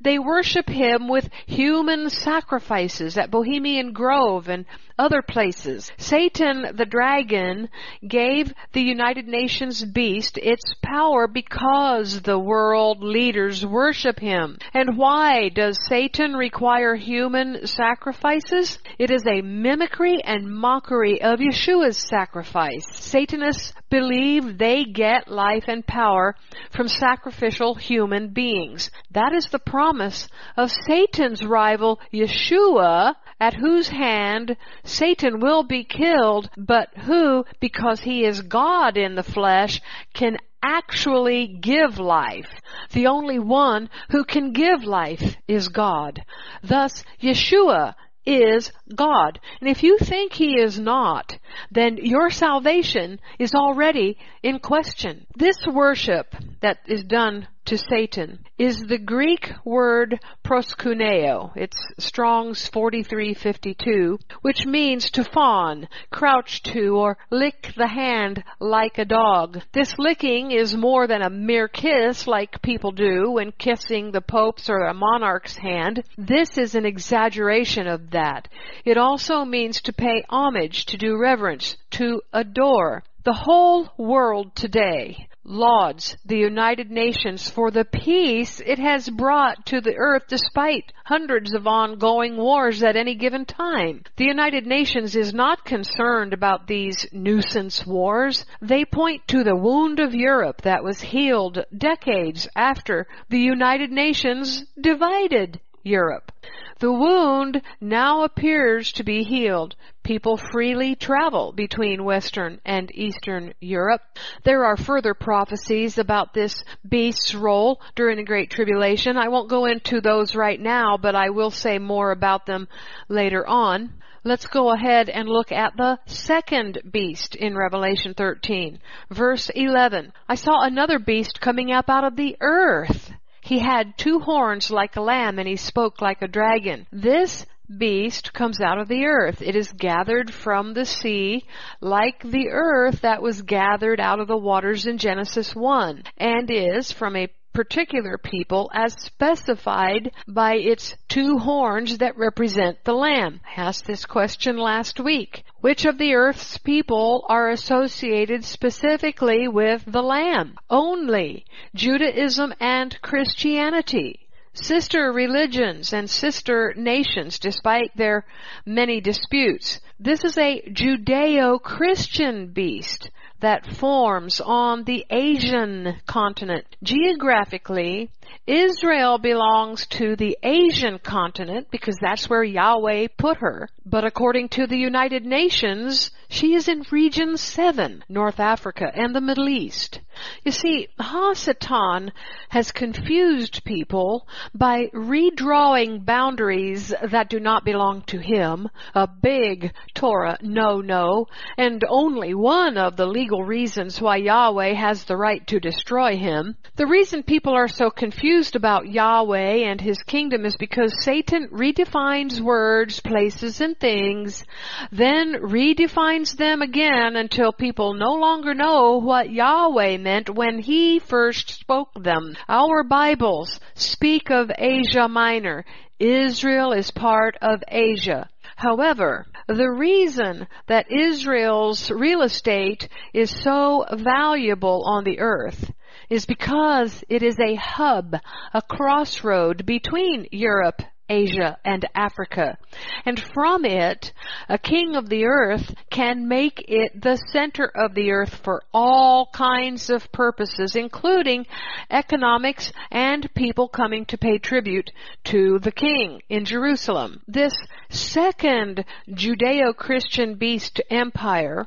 [0.00, 4.64] They worship him with human sacrifices at Bohemian Grove and
[5.02, 5.90] other places.
[5.98, 7.68] Satan, the dragon,
[8.06, 14.58] gave the United Nations beast its power because the world leaders worship him.
[14.72, 18.78] And why does Satan require human sacrifices?
[18.96, 22.86] It is a mimicry and mockery of Yeshua's sacrifice.
[22.92, 26.36] Satanists believe they get life and power
[26.70, 28.90] from sacrificial human beings.
[29.10, 34.56] That is the promise of Satan's rival Yeshua at whose hand
[34.92, 39.80] Satan will be killed, but who, because he is God in the flesh,
[40.12, 42.48] can actually give life.
[42.92, 46.22] The only one who can give life is God.
[46.62, 49.40] Thus, Yeshua is God.
[49.60, 51.36] And if you think He is not,
[51.70, 55.26] then your salvation is already in question.
[55.36, 61.52] This worship that is done to Satan is the Greek word proskuneo.
[61.56, 69.06] It's Strong's 4352, which means to fawn, crouch to, or lick the hand like a
[69.06, 69.62] dog.
[69.72, 74.68] This licking is more than a mere kiss like people do when kissing the Pope's
[74.68, 76.04] or a monarch's hand.
[76.18, 78.48] This is an exaggeration of that.
[78.84, 83.02] It also means to pay homage, to do reverence, to adore.
[83.24, 89.80] The whole world today lauds the United Nations for the peace it has brought to
[89.80, 94.02] the earth despite hundreds of ongoing wars at any given time.
[94.16, 98.46] The United Nations is not concerned about these nuisance wars.
[98.60, 104.64] They point to the wound of Europe that was healed decades after the United Nations
[104.80, 106.32] divided Europe.
[106.78, 109.76] The wound now appears to be healed.
[110.02, 114.02] People freely travel between Western and Eastern Europe.
[114.42, 119.16] There are further prophecies about this beast's role during the Great Tribulation.
[119.16, 122.66] I won't go into those right now, but I will say more about them
[123.08, 123.92] later on.
[124.24, 128.78] Let's go ahead and look at the second beast in Revelation 13.
[129.10, 130.12] Verse 11.
[130.28, 133.12] I saw another beast coming up out of the earth.
[133.42, 136.86] He had two horns like a lamb and he spoke like a dragon.
[136.92, 137.44] This
[137.76, 139.42] beast comes out of the earth.
[139.42, 141.44] It is gathered from the sea
[141.80, 146.92] like the earth that was gathered out of the waters in Genesis 1 and is
[146.92, 153.40] from a particular people as specified by its two horns that represent the Lamb.
[153.44, 155.44] I asked this question last week.
[155.62, 160.56] Which of the earth's people are associated specifically with the Lamb?
[160.68, 164.18] Only Judaism and Christianity
[164.54, 168.26] sister religions and sister nations despite their
[168.66, 169.80] many disputes.
[170.00, 173.10] This is a Judeo-Christian beast
[173.42, 176.64] that forms on the Asian continent.
[176.82, 178.10] Geographically,
[178.46, 183.68] Israel belongs to the Asian continent because that's where Yahweh put her.
[183.84, 189.20] But according to the United Nations, she is in region 7, North Africa and the
[189.20, 190.00] Middle East.
[190.44, 192.12] You see, Ha-Satan
[192.48, 200.38] has confused people by redrawing boundaries that do not belong to him, a big Torah
[200.42, 206.16] no-no, and only one of the legal reasons why Yahweh has the right to destroy
[206.16, 206.56] him.
[206.76, 212.40] The reason people are so confused about Yahweh and his kingdom is because Satan redefines
[212.40, 214.44] words, places, and things,
[214.90, 221.48] then redefines them again until people no longer know what Yahweh meant when he first
[221.48, 222.36] spoke them.
[222.46, 225.64] Our Bibles speak of Asia Minor.
[225.98, 228.28] Israel is part of Asia.
[228.56, 235.72] However, the reason that Israel's real estate is so valuable on the earth
[236.10, 238.14] is because it is a hub,
[238.52, 242.56] a crossroad between Europe Asia and Africa.
[243.04, 244.12] And from it,
[244.48, 249.28] a king of the earth can make it the center of the earth for all
[249.32, 251.46] kinds of purposes, including
[251.90, 254.90] economics and people coming to pay tribute
[255.24, 257.20] to the king in Jerusalem.
[257.28, 257.54] This
[257.90, 261.66] second Judeo-Christian beast empire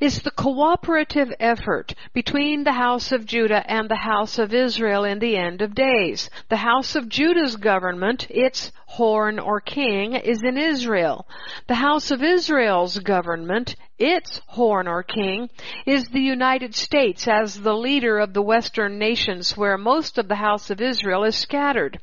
[0.00, 5.18] is the cooperative effort between the house of Judah and the house of Israel in
[5.18, 6.30] the end of days.
[6.48, 11.26] The house of Judah's government, its horn or king is in Israel.
[11.66, 15.48] The house of Israel's government, its horn or king,
[15.86, 20.36] is the United States as the leader of the western nations where most of the
[20.36, 21.98] house of Israel is scattered.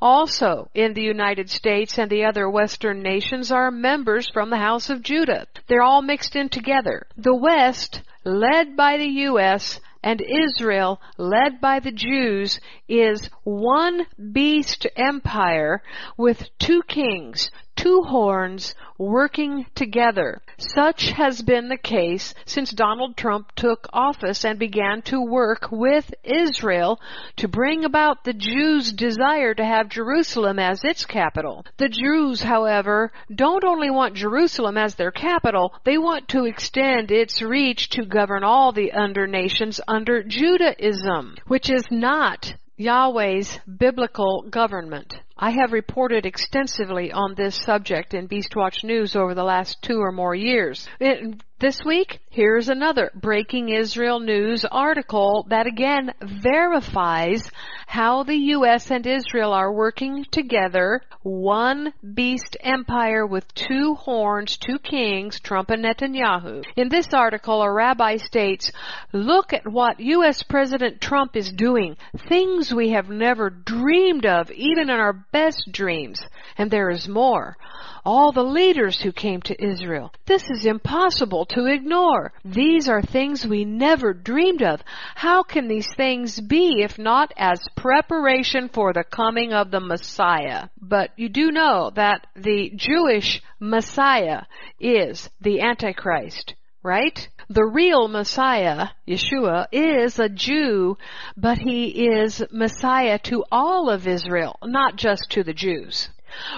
[0.00, 4.90] Also in the United States and the other western nations are members from the house
[4.90, 5.46] of Judah.
[5.66, 7.06] They're all mixed in together.
[7.16, 14.86] The West, led by the U.S., and Israel, led by the Jews, is one beast
[14.96, 15.82] empire
[16.18, 17.50] with two kings,
[17.84, 20.40] two horns working together.
[20.56, 26.14] Such has been the case since Donald Trump took office and began to work with
[26.24, 26.98] Israel
[27.36, 31.66] to bring about the Jews' desire to have Jerusalem as its capital.
[31.76, 37.42] The Jews, however, don't only want Jerusalem as their capital, they want to extend its
[37.42, 45.20] reach to govern all the under nations under Judaism, which is not Yahweh's biblical government.
[45.36, 50.12] I have reported extensively on this subject in Beastwatch News over the last two or
[50.12, 50.88] more years.
[51.00, 57.48] It, this week, here's another breaking Israel news article that again verifies
[57.86, 58.90] how the U.S.
[58.90, 65.84] and Israel are working together, one beast empire with two horns, two kings, Trump and
[65.84, 66.64] Netanyahu.
[66.76, 68.72] In this article, a rabbi states,
[69.12, 70.42] look at what U.S.
[70.42, 71.96] President Trump is doing,
[72.28, 76.20] things we have never dreamed of, even in our best dreams.
[76.56, 77.56] And there is more
[78.04, 80.12] all the leaders who came to Israel.
[80.26, 82.32] This is impossible to ignore.
[82.44, 84.80] These are things we never dreamed of.
[85.14, 90.68] How can these things be if not as preparation for the coming of the Messiah?
[90.80, 94.42] But you do know that the Jewish Messiah
[94.78, 96.54] is the Antichrist,
[96.84, 97.28] right?
[97.48, 100.98] The real Messiah, Yeshua, is a Jew,
[101.36, 106.10] but he is Messiah to all of Israel, not just to the Jews.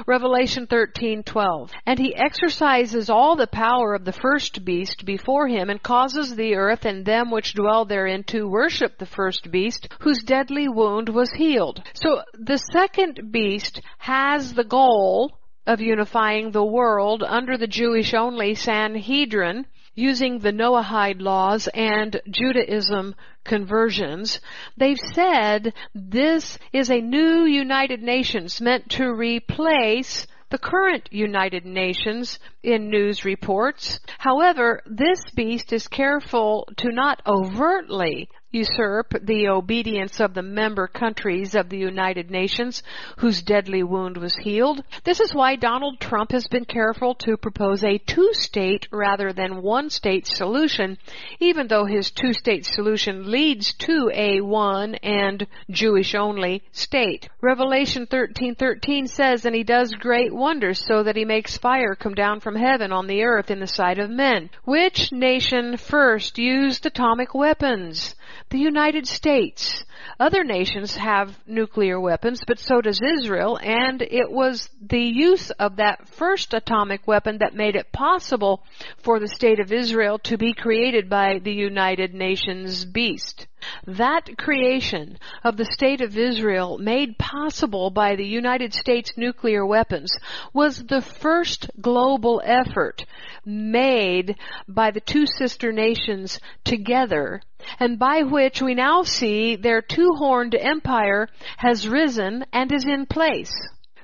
[0.07, 1.70] Revelation 13:12.
[1.85, 6.55] And he exercises all the power of the first beast before him and causes the
[6.55, 11.31] earth and them which dwell therein to worship the first beast whose deadly wound was
[11.33, 11.83] healed.
[11.95, 18.55] So the second beast has the goal of unifying the world under the Jewish only
[18.55, 19.66] Sanhedrin
[19.97, 24.41] using the Noahide laws and Judaism conversions,
[24.77, 32.39] they've said this is a new United Nations meant to replace the current United Nations
[32.63, 33.99] in news reports.
[34.19, 41.55] However, this beast is careful to not overtly usurp the obedience of the member countries
[41.55, 42.83] of the United Nations
[43.19, 44.83] whose deadly wound was healed.
[45.05, 50.27] This is why Donald Trump has been careful to propose a two-state rather than one-state
[50.27, 50.99] solution,
[51.41, 57.29] even though his two-state solution leads to a one and Jewish-only state.
[57.41, 62.41] Revelation 13:13 says, "And he does great wonders so that he makes fire come down
[62.41, 67.35] from heaven on the earth in the sight of men." Which nation first used atomic
[67.35, 68.16] weapons?
[68.51, 69.85] The United States.
[70.19, 75.77] Other nations have nuclear weapons, but so does Israel, and it was the use of
[75.77, 78.63] that first atomic weapon that made it possible
[78.99, 83.47] for the state of Israel to be created by the United Nations beast.
[83.87, 90.11] That creation of the State of Israel made possible by the United States nuclear weapons
[90.53, 93.05] was the first global effort
[93.45, 94.37] made
[94.69, 97.41] by the two sister nations together
[97.81, 101.27] and by which we now see their two-horned empire
[101.57, 103.53] has risen and is in place.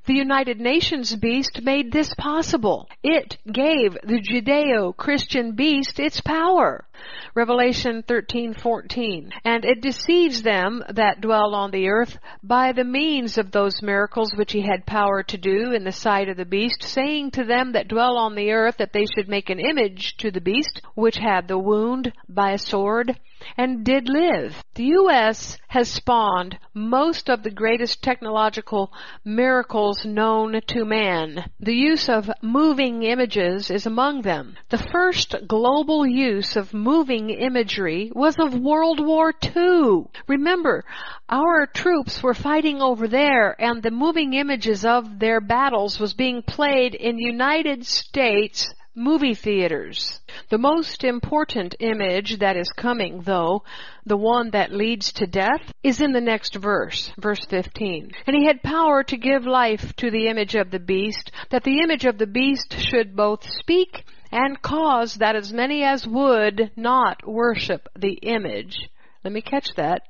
[0.07, 2.89] The United Nations beast made this possible.
[3.05, 6.87] It gave the Judeo-Christian beast its power.
[7.35, 9.31] Revelation 13:14.
[9.45, 14.33] And it deceives them that dwell on the earth by the means of those miracles
[14.37, 17.73] which he had power to do in the sight of the beast, saying to them
[17.73, 21.17] that dwell on the earth that they should make an image to the beast which
[21.17, 23.19] had the wound by a sword
[23.57, 24.63] and did live.
[24.75, 25.59] The U.S.
[25.69, 28.93] has spawned most of the greatest technological
[29.25, 31.51] miracles known to man.
[31.59, 34.57] The use of moving images is among them.
[34.69, 40.05] The first global use of moving imagery was of World War II.
[40.29, 40.85] Remember,
[41.29, 46.43] our troops were fighting over there and the moving images of their battles was being
[46.43, 50.21] played in United States movie theaters.
[50.51, 53.63] The most important image that is coming, though,
[54.05, 58.11] the one that leads to death, is in the next verse, verse 15.
[58.27, 61.81] And he had power to give life to the image of the beast, that the
[61.81, 67.27] image of the beast should both speak and cause that as many as would not
[67.29, 68.89] worship the image.
[69.23, 70.03] Let me catch that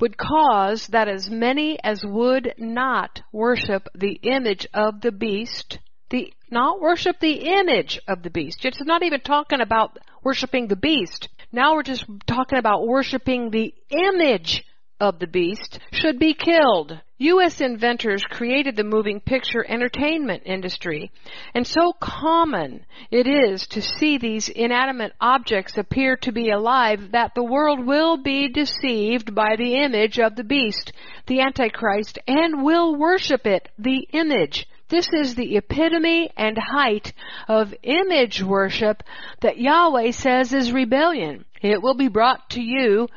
[0.00, 5.78] would cause that as many as would not worship the image of the beast,
[6.10, 8.64] the not worship the image of the beast.
[8.64, 11.28] It's not even talking about worshiping the beast.
[11.52, 14.64] Now we're just talking about worshiping the image
[15.00, 17.00] of the beast should be killed.
[17.18, 17.60] U.S.
[17.60, 21.10] inventors created the moving picture entertainment industry,
[21.54, 27.34] and so common it is to see these inanimate objects appear to be alive that
[27.34, 30.92] the world will be deceived by the image of the beast,
[31.26, 34.68] the Antichrist, and will worship it, the image.
[34.88, 37.12] This is the epitome and height
[37.46, 39.02] of image worship
[39.40, 41.44] that Yahweh says is rebellion.
[41.62, 43.08] It will be brought to you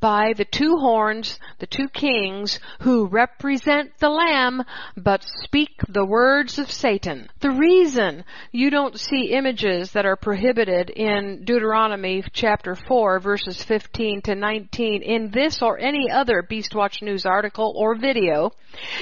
[0.00, 4.62] by the two horns, the two kings, who represent the Lamb,
[4.96, 7.28] but speak the words of Satan.
[7.40, 14.22] The reason you don't see images that are prohibited in Deuteronomy chapter 4 verses 15
[14.22, 18.52] to 19 in this or any other Beastwatch News article or video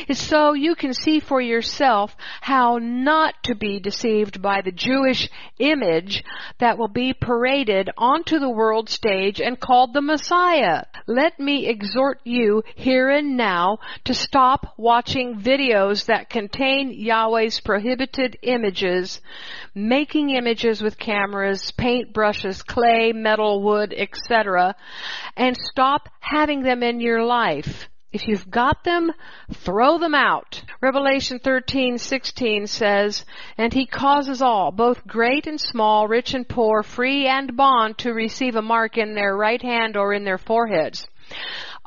[0.08, 5.28] is so you can see for yourself how not to be deceived by the Jewish
[5.58, 6.24] image
[6.58, 10.84] that will be paraded onto the world stage and called the Messiah.
[11.06, 18.38] Let me exhort you here and now to stop watching videos that contain Yahweh's prohibited
[18.42, 19.20] images,
[19.74, 24.74] making images with cameras, paint brushes, clay, metal, wood, etc.,
[25.36, 27.88] and stop having them in your life.
[28.10, 29.12] If you've got them,
[29.52, 30.62] throw them out.
[30.80, 33.26] Revelation 13:16 says,
[33.58, 38.14] "And he causes all, both great and small, rich and poor, free and bond, to
[38.14, 41.06] receive a mark in their right hand or in their foreheads."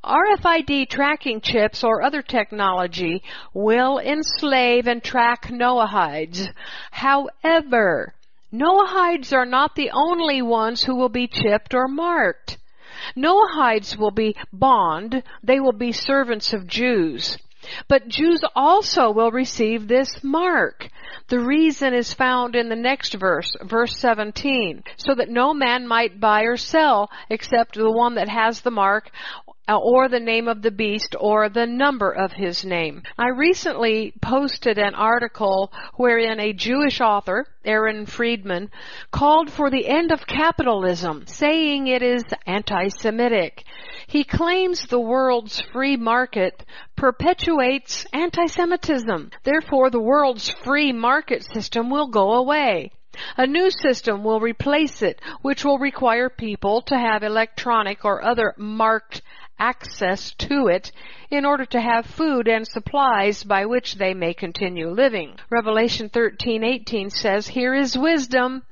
[0.03, 3.23] RFID tracking chips or other technology
[3.55, 6.49] will enslave and track Noahides.
[6.91, 8.13] However,
[8.53, 12.57] Noahides are not the only ones who will be chipped or marked.
[13.15, 17.37] Noahides will be bond, they will be servants of Jews.
[17.87, 20.89] But Jews also will receive this mark.
[21.27, 26.19] The reason is found in the next verse, verse 17, so that no man might
[26.19, 29.11] buy or sell except the one that has the mark
[29.67, 33.03] Uh, or the name of the beast or the number of his name.
[33.17, 38.71] I recently posted an article wherein a Jewish author, Aaron Friedman,
[39.11, 43.63] called for the end of capitalism, saying it is anti-Semitic.
[44.07, 49.31] He claims the world's free market perpetuates anti-Semitism.
[49.43, 52.91] Therefore, the world's free market system will go away.
[53.37, 58.53] A new system will replace it, which will require people to have electronic or other
[58.57, 59.21] marked
[59.61, 60.91] access to it
[61.29, 65.37] in order to have food and supplies by which they may continue living.
[65.51, 68.63] Revelation 13:18 says, "Here is wisdom.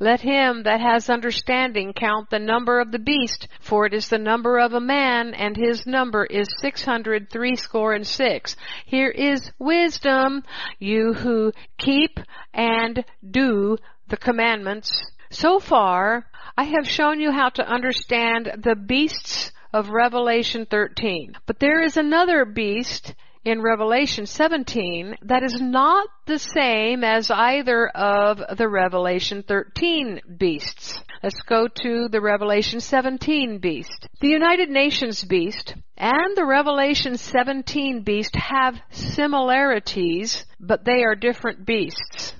[0.00, 4.18] Let him that has understanding count the number of the beast, for it is the
[4.18, 8.56] number of a man, and his number is six hundred threescore and six.
[8.86, 10.44] Here is wisdom,
[10.78, 12.18] you who keep
[12.54, 13.76] and do
[14.08, 14.90] the commandments.
[15.30, 16.24] So far,
[16.56, 21.34] I have shown you how to understand the beasts of Revelation 13.
[21.46, 23.14] But there is another beast
[23.44, 31.00] in Revelation 17 that is not the same as either of the Revelation 13 beasts.
[31.22, 34.08] Let's go to the Revelation 17 beast.
[34.20, 41.64] The United Nations beast and the Revelation 17 beast have similarities, but they are different
[41.64, 42.34] beasts.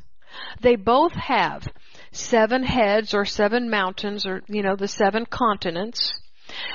[0.61, 1.67] They both have
[2.13, 6.13] seven heads or seven mountains or, you know, the seven continents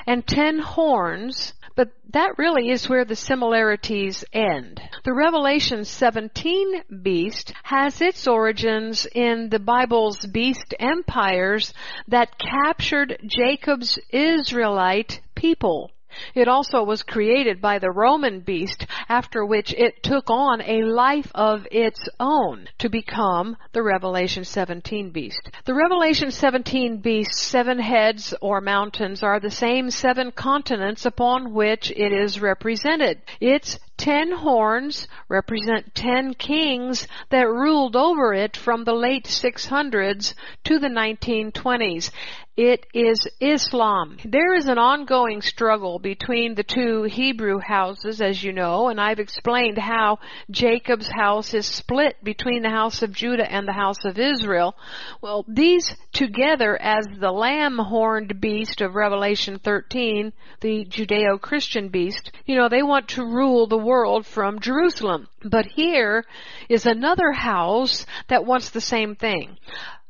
[0.06, 4.82] and ten horns, but that really is where the similarities end.
[5.04, 11.74] The Revelation 17 beast has its origins in the Bible's beast empires
[12.08, 15.92] that captured Jacob's Israelite people.
[16.36, 21.32] It also was created by the Roman beast, after which it took on a life
[21.36, 25.50] of its own to become the Revelation 17 beast.
[25.66, 31.92] The Revelation 17 beast's seven heads or mountains are the same seven continents upon which
[31.92, 33.22] it is represented.
[33.40, 40.34] Its ten horns represent ten kings that ruled over it from the late 600s
[40.64, 42.12] to the 1920s.
[42.56, 44.18] It is Islam.
[44.24, 49.18] There is an ongoing struggle between the two Hebrew houses, as you know, and I've
[49.18, 50.20] explained how
[50.52, 54.76] Jacob's house is split between the house of Judah and the house of Israel.
[55.20, 60.32] Well, these together as the lamb-horned beast of Revelation 13,
[60.62, 65.28] the Judeo-Christian beast, you know, they want to rule the world from Jerusalem.
[65.44, 66.26] But here
[66.70, 69.58] is another house that wants the same thing.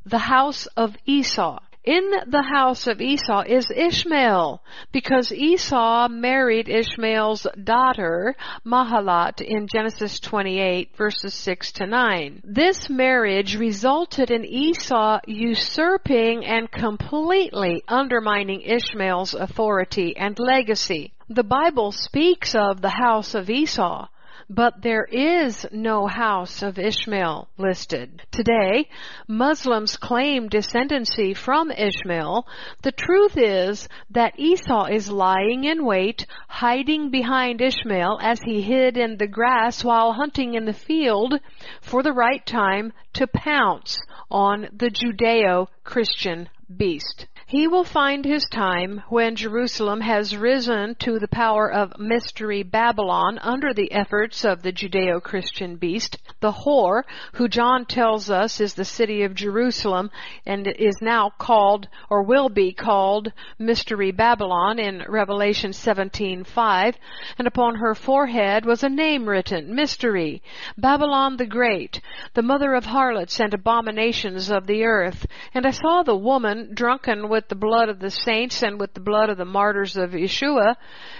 [0.06, 1.60] The house of Esau.
[1.84, 4.64] in the house of Esau is Ishmael,
[4.94, 12.42] because Esau married Ishmael's daughter, Mahalat, in Genesis 28 verses 6 to 9.
[12.46, 21.12] This marriage resulted in Esau usurping and completely undermining Ishmael's authority and legacy.
[21.30, 24.08] The Bible speaks of the house of Esau
[24.50, 28.24] but there is no house of Ishmael listed.
[28.32, 28.90] Today,
[29.28, 32.46] Muslims claim descendancy from Ishmael.
[32.82, 38.98] The truth is that Esau is lying in wait, hiding behind Ishmael as he hid
[38.98, 41.40] in the grass while hunting in the field
[41.82, 43.98] for the right time to pounce
[44.30, 47.28] on the Judeo-Christian beast.
[47.54, 53.38] He will find his time when Jerusalem has risen to the power of Mystery Babylon
[53.38, 58.84] under the efforts of the Judeo-Christian beast, the whore, who John tells us is the
[58.84, 60.10] city of Jerusalem
[60.48, 66.96] and is now called or will be called Mystery Babylon in Revelation 17:5,
[67.38, 70.42] and upon her forehead was a name written, Mystery,
[70.76, 72.02] Babylon the Great,
[72.34, 75.28] the mother of harlots and abominations of the earth.
[75.54, 78.94] And I saw the woman drunken with with the blood of the saints and with
[78.94, 80.76] the blood of the martyrs of Yeshua.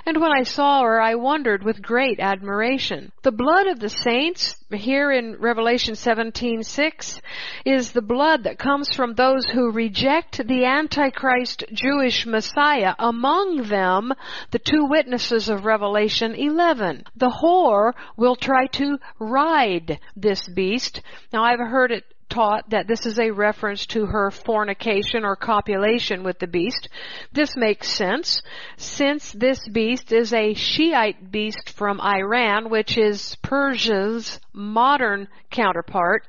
[0.06, 3.12] And when I saw her, I wondered with great admiration.
[3.24, 7.20] The blood of the saints, here in Revelation 17:6,
[7.66, 12.96] is the blood that comes from those who reject the Antichrist Jewish Messiah.
[13.00, 14.14] Among them,
[14.52, 17.04] the two witnesses of Revelation 11.
[17.18, 21.02] The whore will try to ride this beast.
[21.34, 26.24] Now I've heard it taught that this is a reference to her fornication or copulation
[26.24, 26.90] with the beast.
[27.32, 28.42] This makes sense
[28.76, 36.24] since this beast is a Shiite beast from Iran, which is Persia's modern counterpart.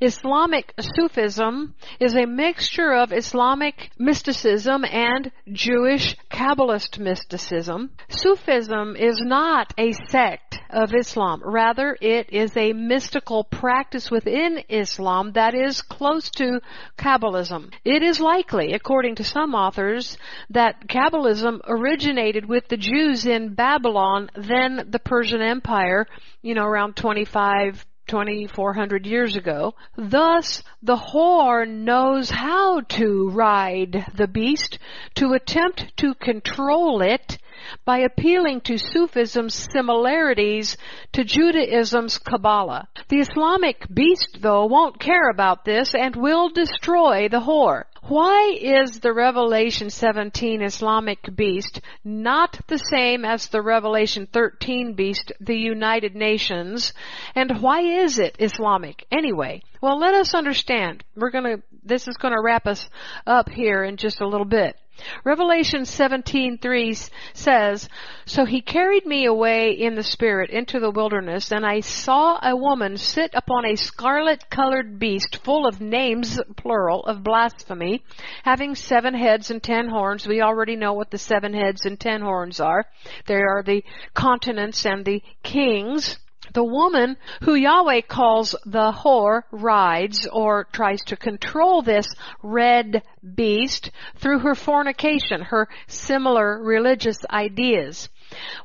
[0.00, 7.90] Islamic Sufism is a mixture of Islamic mysticism and Jewish Kabbalist mysticism.
[8.08, 11.42] Sufism is not a sect of Islam.
[11.44, 16.60] Rather, it is a mystical practice within Islam that is close to
[16.96, 17.72] Kabbalism.
[17.84, 20.16] It is likely, according to some authors,
[20.50, 26.06] that Kabbalism originated with the Jews in Babylon, then the Persian Empire,
[26.42, 29.74] you know, around 25 2,400 years ago.
[29.96, 34.78] Thus, the whore knows how to ride the beast,
[35.14, 37.38] to attempt to control it
[37.84, 40.76] by appealing to Sufism's similarities
[41.12, 42.88] to Judaism's Kabbalah.
[43.08, 47.84] The Islamic beast, though, won't care about this and will destroy the whore.
[48.02, 55.32] Why is the Revelation 17 Islamic beast not the same as the Revelation 13 beast,
[55.40, 56.92] the United Nations?
[57.34, 59.62] And why is it Islamic anyway?
[59.80, 61.04] Well, let us understand.
[61.16, 62.88] We're gonna, this is gonna wrap us
[63.26, 64.76] up here in just a little bit.
[65.22, 67.88] Revelation 17:3 says,
[68.24, 72.56] "So he carried me away in the spirit into the wilderness, and I saw a
[72.56, 78.02] woman sit upon a scarlet-colored beast full of names plural of blasphemy,
[78.42, 82.20] having seven heads and ten horns." We already know what the seven heads and ten
[82.20, 82.86] horns are.
[83.26, 83.84] They are the
[84.14, 86.18] continents and the kings
[86.54, 92.08] the woman who Yahweh calls the whore rides or tries to control this
[92.42, 93.02] red
[93.34, 98.08] beast through her fornication, her similar religious ideas.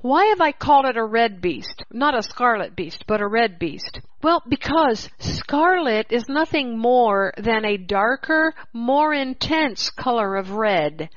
[0.01, 1.84] Why have I called it a red beast?
[1.91, 4.01] Not a scarlet beast, but a red beast.
[4.22, 11.09] Well, because scarlet is nothing more than a darker, more intense color of red.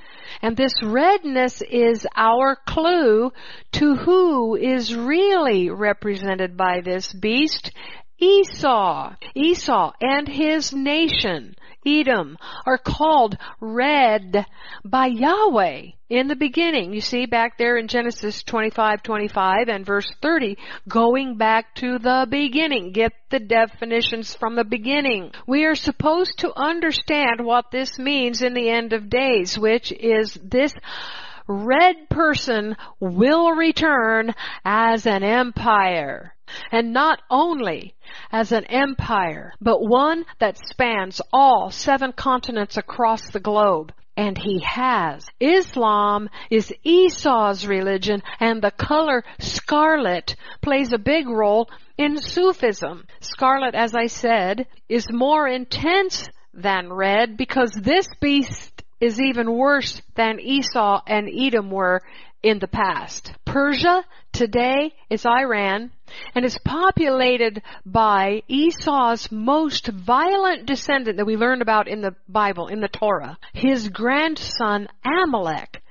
[0.42, 3.32] And this redness is our clue
[3.72, 7.72] to who is really represented by this beast,
[8.18, 9.14] Esau.
[9.34, 11.54] Esau and his nation.
[11.86, 14.44] Edom are called red
[14.84, 16.92] by Yahweh in the beginning.
[16.92, 20.56] You see back there in Genesis 25, 25 and verse 30,
[20.88, 22.92] going back to the beginning.
[22.92, 25.32] Get the definitions from the beginning.
[25.46, 30.38] We are supposed to understand what this means in the end of days, which is
[30.42, 30.74] this
[31.48, 34.34] red person will return
[34.64, 36.35] as an empire.
[36.72, 37.94] And not only
[38.32, 43.92] as an empire, but one that spans all seven continents across the globe.
[44.18, 45.26] And he has.
[45.40, 51.68] Islam is Esau's religion and the color scarlet plays a big role
[51.98, 53.04] in Sufism.
[53.20, 60.00] Scarlet, as I said, is more intense than red because this beast is even worse
[60.14, 62.00] than Esau and Edom were
[62.42, 63.32] in the past.
[63.44, 65.90] Persia today is Iran
[66.34, 72.68] and is populated by Esau's most violent descendant that we learn about in the Bible,
[72.68, 75.82] in the Torah, his grandson Amalek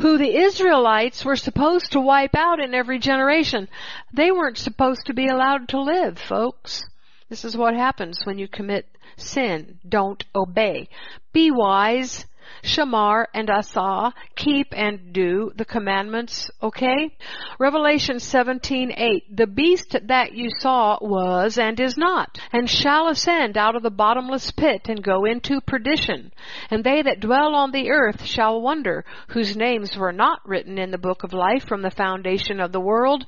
[0.00, 3.68] who the Israelites were supposed to wipe out in every generation.
[4.12, 6.82] They weren't supposed to be allowed to live, folks.
[7.28, 8.86] This is what happens when you commit
[9.16, 9.78] sin.
[9.88, 10.88] Don't obey.
[11.32, 12.26] Be wise
[12.62, 17.16] Shamar and Asa, keep and do the commandments, okay?
[17.58, 23.76] Revelation 17:8 The beast that you saw was and is not, and shall ascend out
[23.76, 26.32] of the bottomless pit and go into perdition.
[26.70, 30.90] And they that dwell on the earth shall wonder, whose names were not written in
[30.90, 33.26] the book of life from the foundation of the world,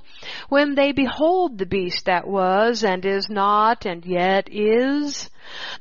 [0.48, 5.30] when they behold the beast that was and is not and yet is.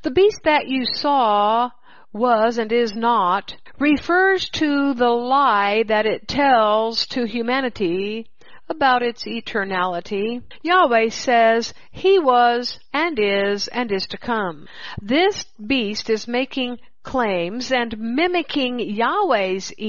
[0.02, 1.72] The beast that you saw
[2.14, 8.28] was and is not refers to the lie that it tells to humanity
[8.70, 10.42] about its eternality.
[10.64, 14.68] Yahweh says he was and is and is to come.
[15.02, 19.74] This beast is making claims and mimicking Yahweh's